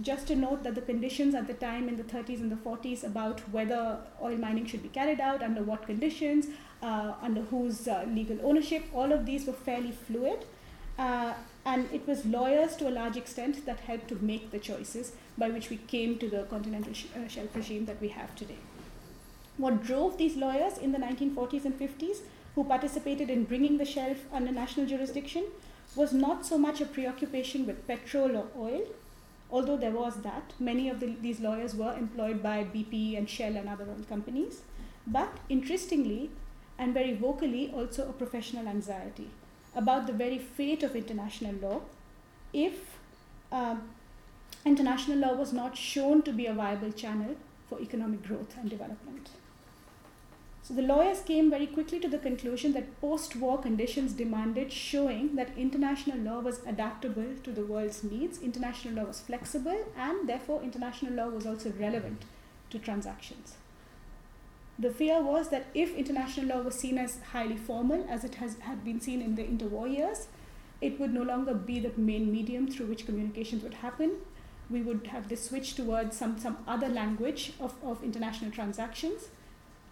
[0.00, 3.04] just to note that the conditions at the time in the 30s and the 40s
[3.04, 6.46] about whether oil mining should be carried out, under what conditions,
[6.82, 10.46] uh, under whose uh, legal ownership, all of these were fairly fluid.
[10.98, 15.12] Uh, and it was lawyers to a large extent that helped to make the choices
[15.38, 18.58] by which we came to the continental sh- uh, shelf regime that we have today.
[19.56, 22.18] What drove these lawyers in the 1940s and 50s,
[22.54, 25.44] who participated in bringing the shelf under national jurisdiction,
[25.94, 28.86] was not so much a preoccupation with petrol or oil,
[29.50, 30.52] although there was that.
[30.58, 34.62] Many of the, these lawyers were employed by BP and Shell and other oil companies.
[35.06, 36.30] But interestingly,
[36.78, 39.30] and very vocally also a professional anxiety
[39.74, 41.80] about the very fate of international law
[42.52, 42.98] if
[43.50, 43.76] uh,
[44.64, 47.36] international law was not shown to be a viable channel
[47.68, 49.30] for economic growth and development.
[50.64, 55.34] So the lawyers came very quickly to the conclusion that post war conditions demanded showing
[55.34, 60.62] that international law was adaptable to the world's needs, international law was flexible, and therefore
[60.62, 62.22] international law was also relevant
[62.70, 63.54] to transactions.
[64.78, 68.56] The fear was that if international law was seen as highly formal, as it has
[68.60, 70.28] had been seen in the interwar years,
[70.80, 74.12] it would no longer be the main medium through which communications would happen.
[74.70, 79.28] We would have this switch towards some, some other language of, of international transactions,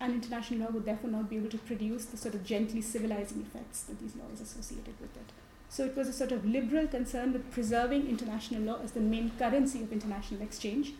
[0.00, 3.42] and international law would therefore not be able to produce the sort of gently civilizing
[3.42, 5.32] effects that these laws associated with it.
[5.68, 9.30] So it was a sort of liberal concern with preserving international law as the main
[9.38, 10.94] currency of international exchange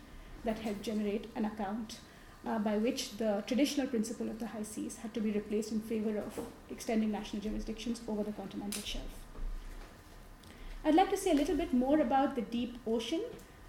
[0.45, 1.99] that helped generate an account
[2.45, 5.79] uh, by which the traditional principle of the high seas had to be replaced in
[5.79, 6.39] favor of
[6.69, 9.19] extending national jurisdictions over the continental shelf.
[10.83, 13.21] I'd like to say a little bit more about the deep ocean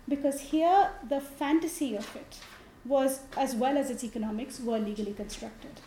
[0.08, 2.38] because here the fantasy of it
[2.84, 5.80] was, as well as its economics, were legally constructed.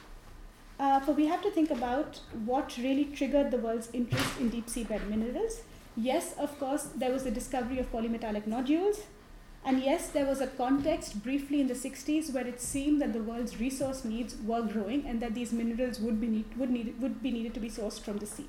[0.80, 4.68] Uh, for we have to think about what really triggered the world's interest in deep
[4.68, 5.62] seabed minerals.
[5.96, 9.04] Yes, of course, there was the discovery of polymetallic nodules,
[9.66, 13.24] and yes, there was a context briefly in the 60s where it seemed that the
[13.24, 17.24] world's resource needs were growing and that these minerals would be, need, would, need, would
[17.24, 18.46] be needed to be sourced from the sea.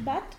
[0.00, 0.34] But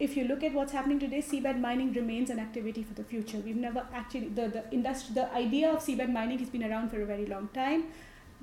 [0.00, 3.38] if you look at what's happening today, seabed mining remains an activity for the future.
[3.38, 7.00] We've never actually, the, the, industry, the idea of seabed mining has been around for
[7.00, 7.84] a very long time.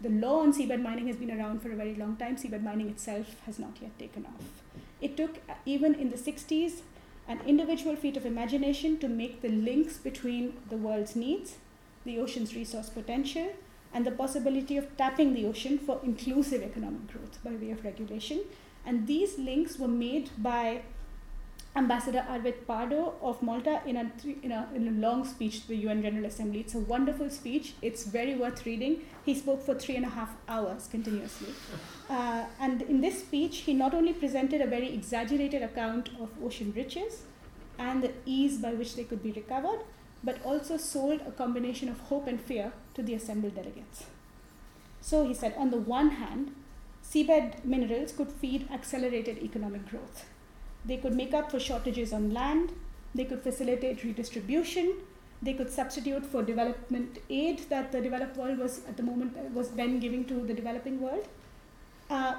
[0.02, 2.38] The law on seabed mining has been around for a very long time.
[2.38, 4.64] Seabed mining itself has not yet taken off.
[5.02, 6.82] It took, uh, even in the 60s,
[7.28, 11.58] an individual feat of imagination to make the links between the world's needs,
[12.06, 13.54] the ocean's resource potential,
[13.94, 18.42] and the possibility of tapping the ocean for inclusive economic growth by way of regulation.
[18.86, 20.82] And these links were made by
[21.74, 24.12] Ambassador Arvid Pardo of Malta in a,
[24.44, 26.60] in, a, in a long speech to the UN General Assembly.
[26.60, 27.76] It's a wonderful speech.
[27.82, 29.04] It's very worth reading.
[29.26, 31.54] He spoke for three and a half hours continuously.
[32.10, 36.74] Uh, and in this speech, he not only presented a very exaggerated account of ocean
[36.76, 37.22] riches
[37.80, 39.80] and the ease by which they could be recovered,
[40.22, 44.08] but also sold a combination of hope and fear to the assembled delegates.
[45.00, 46.54] So he said, on the one hand,
[47.02, 50.26] seabed minerals could feed accelerated economic growth
[50.86, 52.72] they could make up for shortages on land,
[53.14, 54.94] they could facilitate redistribution,
[55.42, 59.72] they could substitute for development aid that the developed world was at the moment was
[59.72, 61.28] then giving to the developing world.
[62.10, 62.36] Uh,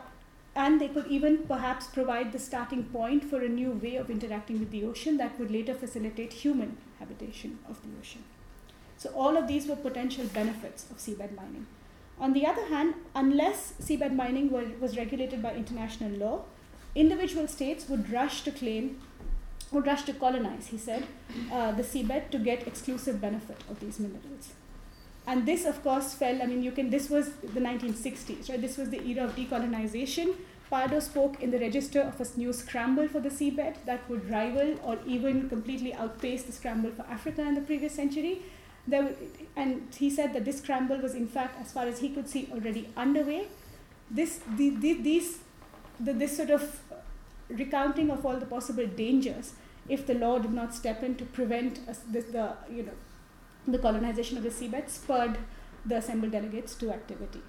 [0.55, 4.61] and they could even perhaps provide the starting point for a new way of interacting
[4.61, 8.23] with the ocean that would later facilitate human habitation of the ocean.
[8.99, 11.67] So, all of these were potential benefits of seabed mining.
[12.21, 16.45] On the other hand, unless seabed mining were, was regulated by international law,
[16.95, 19.01] individual states would rush to claim,
[19.71, 21.07] would rush to colonize, he said,
[21.51, 24.51] uh, the seabed to get exclusive benefit of these minerals.
[25.27, 28.61] And this, of course, fell, I mean, you can, this was the 1960s, right?
[28.61, 30.35] This was the era of decolonization.
[30.69, 34.75] Pardo spoke in the register of a new scramble for the seabed that would rival
[34.83, 38.43] or even completely outpace the scramble for Africa in the previous century.
[38.87, 39.15] There,
[39.55, 42.49] and he said that this scramble was, in fact, as far as he could see,
[42.53, 43.47] already underway.
[44.11, 45.39] This, the, the, these
[46.03, 46.81] the, this sort of
[47.49, 49.55] recounting of all the possible dangers
[49.89, 52.93] if the law did not step in to prevent the, the, you know,
[53.67, 55.39] the colonization of the seabed spurred
[55.85, 57.41] the assembled delegates to activity.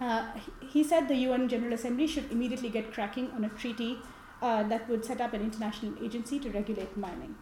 [0.00, 0.26] Uh,
[0.72, 3.98] he said the UN General Assembly should immediately get cracking on a treaty
[4.42, 7.34] uh, that would set up an international agency to regulate mining.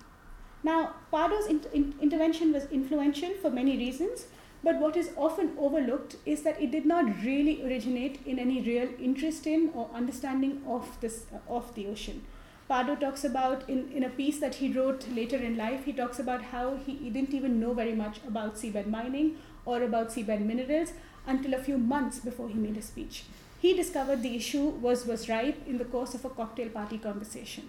[0.62, 4.26] Now, Pardo's in- in- intervention was influential for many reasons,
[4.64, 8.88] but what is often overlooked is that it did not really originate in any real
[9.00, 12.22] interest in or understanding of this uh, of the ocean.
[12.68, 16.18] Pardo talks about in, in a piece that he wrote later in life, he talks
[16.18, 20.40] about how he, he didn't even know very much about seabed mining or about seabed
[20.40, 20.92] minerals
[21.26, 23.24] until a few months before he made a speech.
[23.60, 27.68] He discovered the issue was, was ripe in the course of a cocktail party conversation.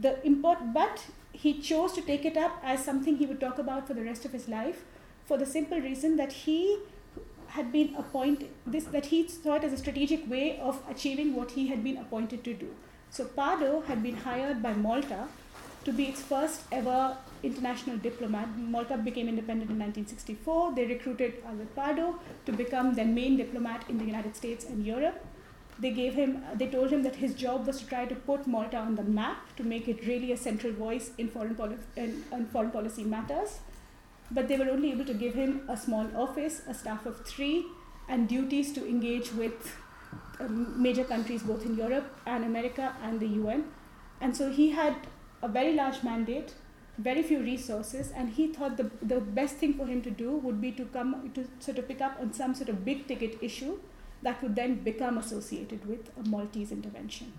[0.00, 3.86] The import, but he chose to take it up as something he would talk about
[3.86, 4.84] for the rest of his life
[5.28, 6.78] for the simple reason that he
[7.56, 11.52] had been appointed this that he saw it as a strategic way of achieving what
[11.52, 12.68] he had been appointed to do.
[13.10, 15.28] So Pardo had been hired by Malta
[15.84, 18.48] to be its first ever international diplomat.
[18.58, 20.74] Malta became independent in 1964.
[20.74, 22.16] They recruited Arvid Pardo
[22.46, 25.24] to become their main diplomat in the United States and Europe.
[25.78, 28.76] They gave him, they told him that his job was to try to put Malta
[28.76, 32.46] on the map to make it really a central voice in foreign, poli- in, in
[32.46, 33.60] foreign policy matters
[34.30, 37.66] but they were only able to give him a small office, a staff of three,
[38.08, 39.76] and duties to engage with
[40.40, 43.64] um, major countries both in Europe and America and the UN.
[44.20, 44.96] And so he had
[45.42, 46.54] a very large mandate,
[46.98, 50.60] very few resources, and he thought the, the best thing for him to do would
[50.60, 53.78] be to come to sort of pick up on some sort of big ticket issue
[54.22, 57.32] that would then become associated with a Maltese intervention.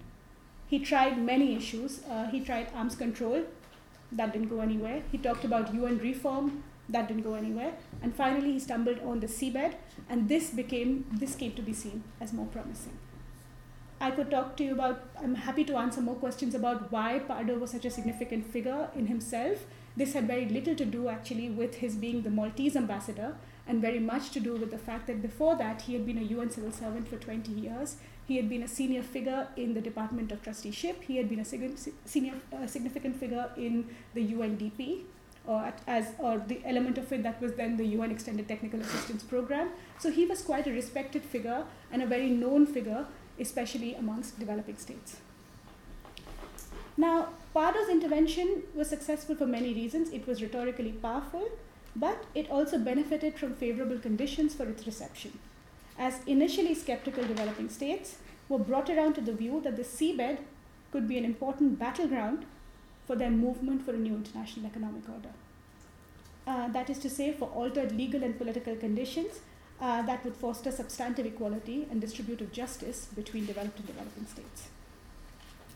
[0.68, 2.02] He tried many issues.
[2.10, 3.44] Uh, he tried arms control,
[4.12, 5.04] that didn't go anywhere.
[5.12, 7.74] He talked about UN reform, that didn't go anywhere.
[8.02, 9.76] And finally, he stumbled on the seabed,
[10.10, 12.98] and this became this came to be seen as more promising.
[14.02, 15.02] I could talk to you about.
[15.22, 19.08] I'm happy to answer more questions about why Pardo was such a significant figure in
[19.08, 19.66] himself.
[19.98, 23.36] This had very little to do actually with his being the Maltese ambassador,
[23.68, 26.30] and very much to do with the fact that before that he had been a
[26.36, 27.98] UN civil servant for 20 years.
[28.30, 31.02] He had been a senior figure in the Department of Trusteeship.
[31.02, 35.06] He had been a senior, uh, significant figure in the UNDP,
[35.48, 38.82] Uh, or as or the element of it that was then the UN Extended Technical
[38.82, 39.70] Assistance Program.
[40.00, 43.08] So he was quite a respected figure and a very known figure,
[43.40, 45.18] especially amongst developing states.
[46.98, 50.12] Now, Pardo's intervention was successful for many reasons.
[50.12, 51.50] It was rhetorically powerful.
[51.96, 55.38] but it also benefited from favorable conditions for its reception,
[55.98, 58.18] as initially skeptical developing states
[58.48, 60.38] were brought around to the view that the seabed
[60.92, 62.46] could be an important battleground
[63.10, 65.32] for their movement for a new international economic order.
[66.46, 69.40] Uh, that is to say, for altered legal and political conditions
[69.82, 74.68] uh, that would foster substantive equality and distributive justice between developed and developing states.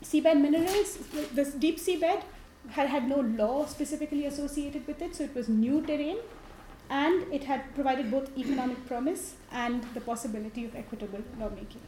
[0.03, 0.99] Seabed minerals,
[1.39, 2.21] this deep seabed
[2.69, 6.17] had had no law specifically associated with it, so it was new terrain,
[6.89, 11.81] and it had provided both economic promise and the possibility of equitable lawmaking.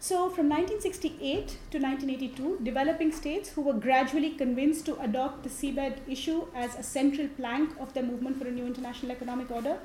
[0.00, 5.98] So, from 1968 to 1982, developing states who were gradually convinced to adopt the seabed
[6.08, 9.78] issue as a central plank of their movement for a new international economic order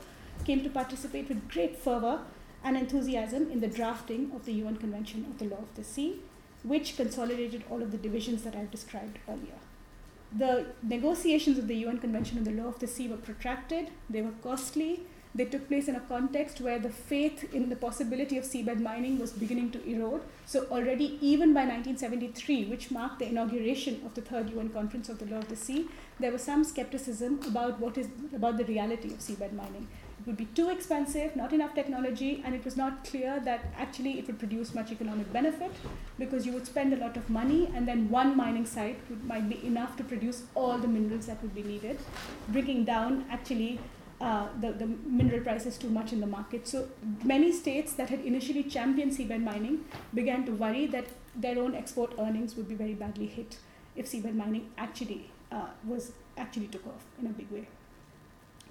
[0.46, 2.20] came to participate with great fervor
[2.64, 6.20] and enthusiasm in the drafting of the UN Convention of the Law of the Sea,
[6.64, 9.60] which consolidated all of the divisions that I've described earlier.
[10.32, 14.22] The negotiations of the UN Convention on the Law of the Sea were protracted, they
[14.22, 18.44] were costly, they took place in a context where the faith in the possibility of
[18.44, 20.22] seabed mining was beginning to erode.
[20.46, 25.18] So, already, even by 1973, which marked the inauguration of the third UN Conference of
[25.18, 25.88] the Law of the Sea,
[26.20, 29.88] there was some skepticism about what is about the reality of seabed mining.
[30.20, 34.20] It would be too expensive, not enough technology, and it was not clear that actually
[34.20, 35.72] it would produce much economic benefit
[36.20, 39.50] because you would spend a lot of money, and then one mining site would, might
[39.50, 41.98] be enough to produce all the minerals that would be needed,
[42.50, 43.80] bringing down actually
[44.24, 46.68] uh, the, the mineral prices too much in the market.
[46.68, 46.88] So
[47.24, 52.14] many states that had initially championed seabed mining began to worry that their own export
[52.18, 53.58] earnings would be very badly hit
[53.98, 57.68] if seabed mining actually uh, was actually took off in a big way.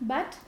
[0.00, 0.38] But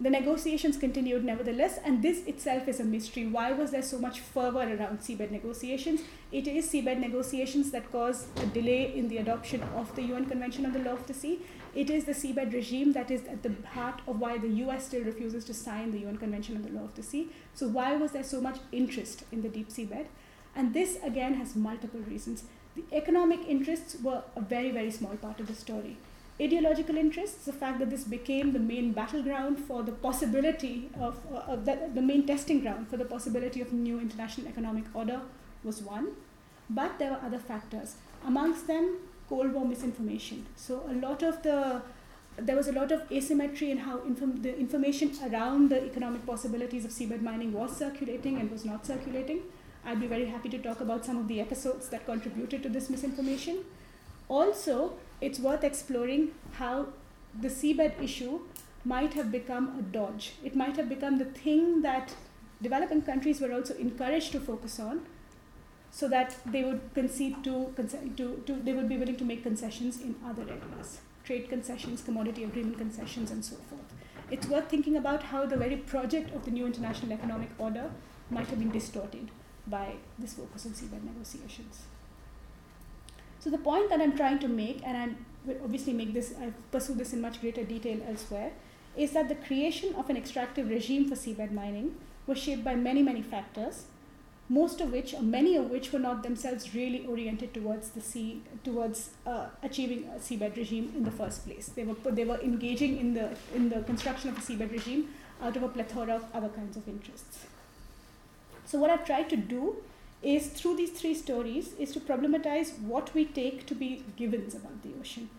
[0.00, 3.26] the negotiations continued nevertheless, and this itself is a mystery.
[3.26, 6.02] Why was there so much fervor around seabed negotiations?
[6.30, 10.64] It is seabed negotiations that caused a delay in the adoption of the UN Convention
[10.66, 11.40] on the Law of the Sea.
[11.74, 15.02] It is the seabed regime that is at the heart of why the US still
[15.02, 17.30] refuses to sign the UN Convention on the Law of the Sea.
[17.52, 20.06] So, why was there so much interest in the deep seabed?
[20.54, 22.44] And this again has multiple reasons.
[22.76, 25.96] The economic interests were a very, very small part of the story
[26.40, 31.56] ideological interests, the fact that this became the main battleground for the possibility of, uh,
[31.56, 35.20] the, the main testing ground for the possibility of new international economic order
[35.64, 36.08] was one.
[36.70, 37.96] But there were other factors.
[38.24, 40.46] Amongst them, Cold War misinformation.
[40.56, 41.82] So a lot of the
[42.40, 46.84] there was a lot of asymmetry in how inform, the information around the economic possibilities
[46.84, 49.40] of seabed mining was circulating and was not circulating.
[49.84, 52.88] I'd be very happy to talk about some of the episodes that contributed to this
[52.88, 53.64] misinformation.
[54.28, 56.86] Also, it's worth exploring how
[57.40, 58.40] the seabed issue
[58.84, 60.32] might have become a dodge.
[60.44, 62.14] It might have become the thing that
[62.62, 65.02] developing countries were also encouraged to focus on
[65.90, 67.72] so that they would concede to,
[68.16, 72.44] to, to they would be willing to make concessions in other areas trade concessions commodity
[72.44, 73.94] agreement concessions and so forth
[74.30, 77.90] it's worth thinking about how the very project of the new international economic order
[78.30, 79.30] might have been distorted
[79.66, 81.82] by this focus on seabed negotiations
[83.48, 85.16] so the point that I'm trying to make, and
[85.48, 88.52] I obviously make this, I pursue this in much greater detail elsewhere,
[88.94, 91.94] is that the creation of an extractive regime for seabed mining
[92.26, 93.86] was shaped by many, many factors,
[94.50, 98.42] most of which, or many of which, were not themselves really oriented towards the sea,
[98.64, 101.68] towards uh, achieving a seabed regime in the first place.
[101.68, 105.08] They were they were engaging in the in the construction of a seabed regime
[105.40, 107.46] out of a plethora of other kinds of interests.
[108.66, 109.76] So what I've tried to do
[110.22, 114.82] is through these three stories is to problematize what we take to be givens about
[114.82, 115.30] the ocean.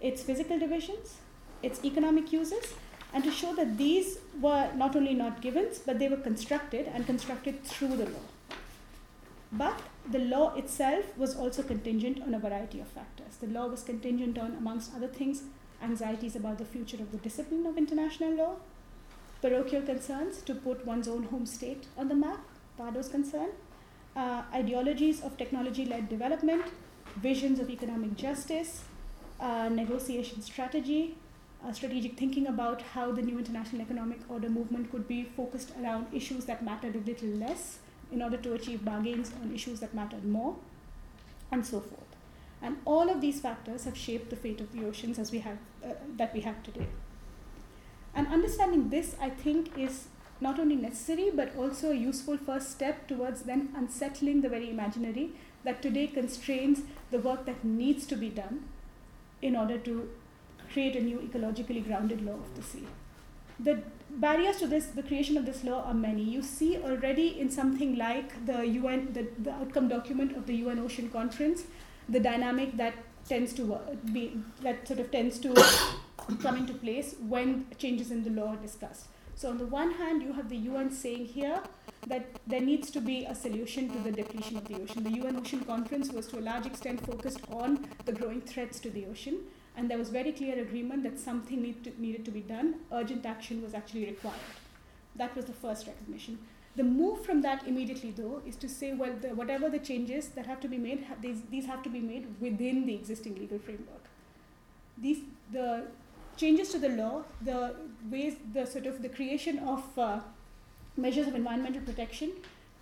[0.00, 1.16] Its physical divisions
[1.62, 2.74] its economic uses
[3.12, 7.06] and to show that these were not only not givens but they were constructed and
[7.06, 8.26] constructed through the law.
[9.52, 9.80] But
[10.10, 13.36] the law itself was also contingent on a variety of factors.
[13.40, 15.44] The law was contingent on amongst other things
[15.82, 18.56] anxieties about the future of the discipline of international law
[19.42, 22.40] parochial concerns to put one's own home state on the map
[22.78, 23.50] pardo's concern
[24.16, 26.64] uh, ideologies of technology led development,
[27.16, 28.82] visions of economic justice,
[29.40, 31.16] uh, negotiation strategy,
[31.64, 36.06] uh, strategic thinking about how the new international economic order movement could be focused around
[36.12, 37.78] issues that mattered a little less
[38.12, 40.56] in order to achieve bargains on issues that mattered more,
[41.50, 42.02] and so forth.
[42.62, 45.58] And all of these factors have shaped the fate of the oceans as we have,
[45.84, 46.86] uh, that we have today.
[48.14, 50.08] And understanding this, I think, is
[50.40, 55.30] not only necessary but also a useful first step towards then unsettling the very imaginary
[55.64, 58.64] that today constrains the work that needs to be done
[59.42, 60.08] in order to
[60.72, 62.86] create a new ecologically grounded law of the sea.
[63.58, 66.22] The barriers to this, the creation of this law are many.
[66.22, 70.78] You see already in something like the UN, the, the outcome document of the UN
[70.78, 71.64] Ocean Conference,
[72.08, 72.94] the dynamic that
[73.28, 73.78] tends to
[74.12, 75.54] be, that sort of tends to
[76.42, 79.06] come into place when changes in the law are discussed.
[79.36, 81.62] So, on the one hand, you have the UN saying here
[82.06, 85.04] that there needs to be a solution to the depletion of the ocean.
[85.04, 88.88] The UN Ocean Conference was to a large extent focused on the growing threats to
[88.88, 89.40] the ocean,
[89.76, 92.76] and there was very clear agreement that something need to, needed to be done.
[92.90, 94.40] Urgent action was actually required.
[95.16, 96.38] That was the first recognition.
[96.76, 100.46] The move from that immediately, though, is to say, well, the, whatever the changes that
[100.46, 104.04] have to be made, these, these have to be made within the existing legal framework.
[104.96, 105.18] These,
[105.52, 105.88] the
[106.36, 107.74] changes to the law, the
[108.10, 110.20] ways, the sort of the creation of uh,
[110.96, 112.32] measures of environmental protection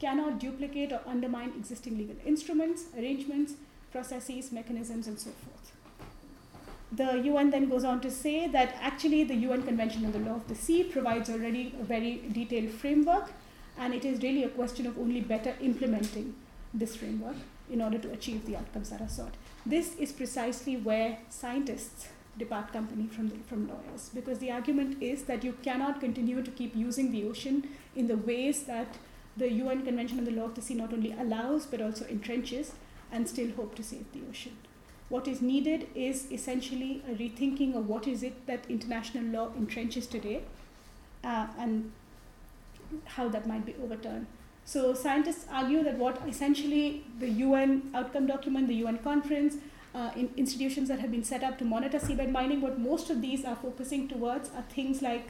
[0.00, 3.54] cannot duplicate or undermine existing legal instruments, arrangements,
[3.92, 5.72] processes, mechanisms, and so forth.
[6.92, 10.36] The UN then goes on to say that actually the UN Convention on the Law
[10.36, 13.32] of the Sea provides already a very detailed framework,
[13.78, 16.34] and it is really a question of only better implementing
[16.72, 17.36] this framework
[17.70, 19.34] in order to achieve the outcomes that are sought.
[19.64, 22.08] This is precisely where scientists
[22.38, 26.50] depart company from, the, from lawyers because the argument is that you cannot continue to
[26.50, 28.96] keep using the ocean in the ways that
[29.36, 32.72] the UN Convention on the Law of the Sea not only allows but also entrenches
[33.12, 34.56] and still hope to save the ocean.
[35.08, 40.08] What is needed is essentially a rethinking of what is it that international law entrenches
[40.10, 40.42] today
[41.22, 41.92] uh, and
[43.04, 44.26] how that might be overturned.
[44.64, 49.56] So scientists argue that what essentially the UN outcome document, the UN conference,
[49.94, 53.22] uh, in institutions that have been set up to monitor seabed mining, what most of
[53.22, 55.28] these are focusing towards are things like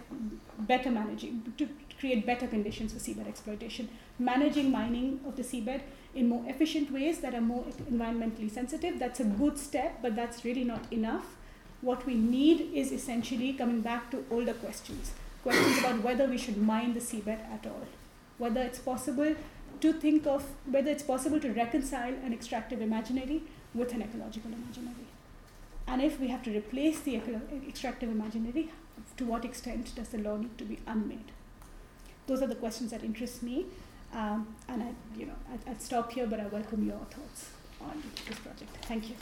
[0.58, 1.68] better managing, to
[2.00, 3.88] create better conditions for seabed exploitation,
[4.18, 5.82] managing mining of the seabed
[6.14, 8.98] in more efficient ways that are more environmentally sensitive.
[8.98, 11.36] That's a good step, but that's really not enough.
[11.82, 15.12] What we need is essentially coming back to older questions
[15.42, 17.86] questions about whether we should mine the seabed at all,
[18.38, 19.34] whether it's possible
[19.80, 23.42] to think of whether it's possible to reconcile an extractive imaginary
[23.74, 25.06] with an ecological imaginary.
[25.86, 27.20] And if we have to replace the
[27.68, 28.70] extractive imaginary,
[29.16, 31.32] to what extent does the law need to be unmade?
[32.26, 33.66] Those are the questions that interest me.
[34.14, 37.50] Um, and I, you know, I, I'd stop here, but I welcome your thoughts
[37.80, 38.70] on this project.
[38.86, 39.16] Thank you.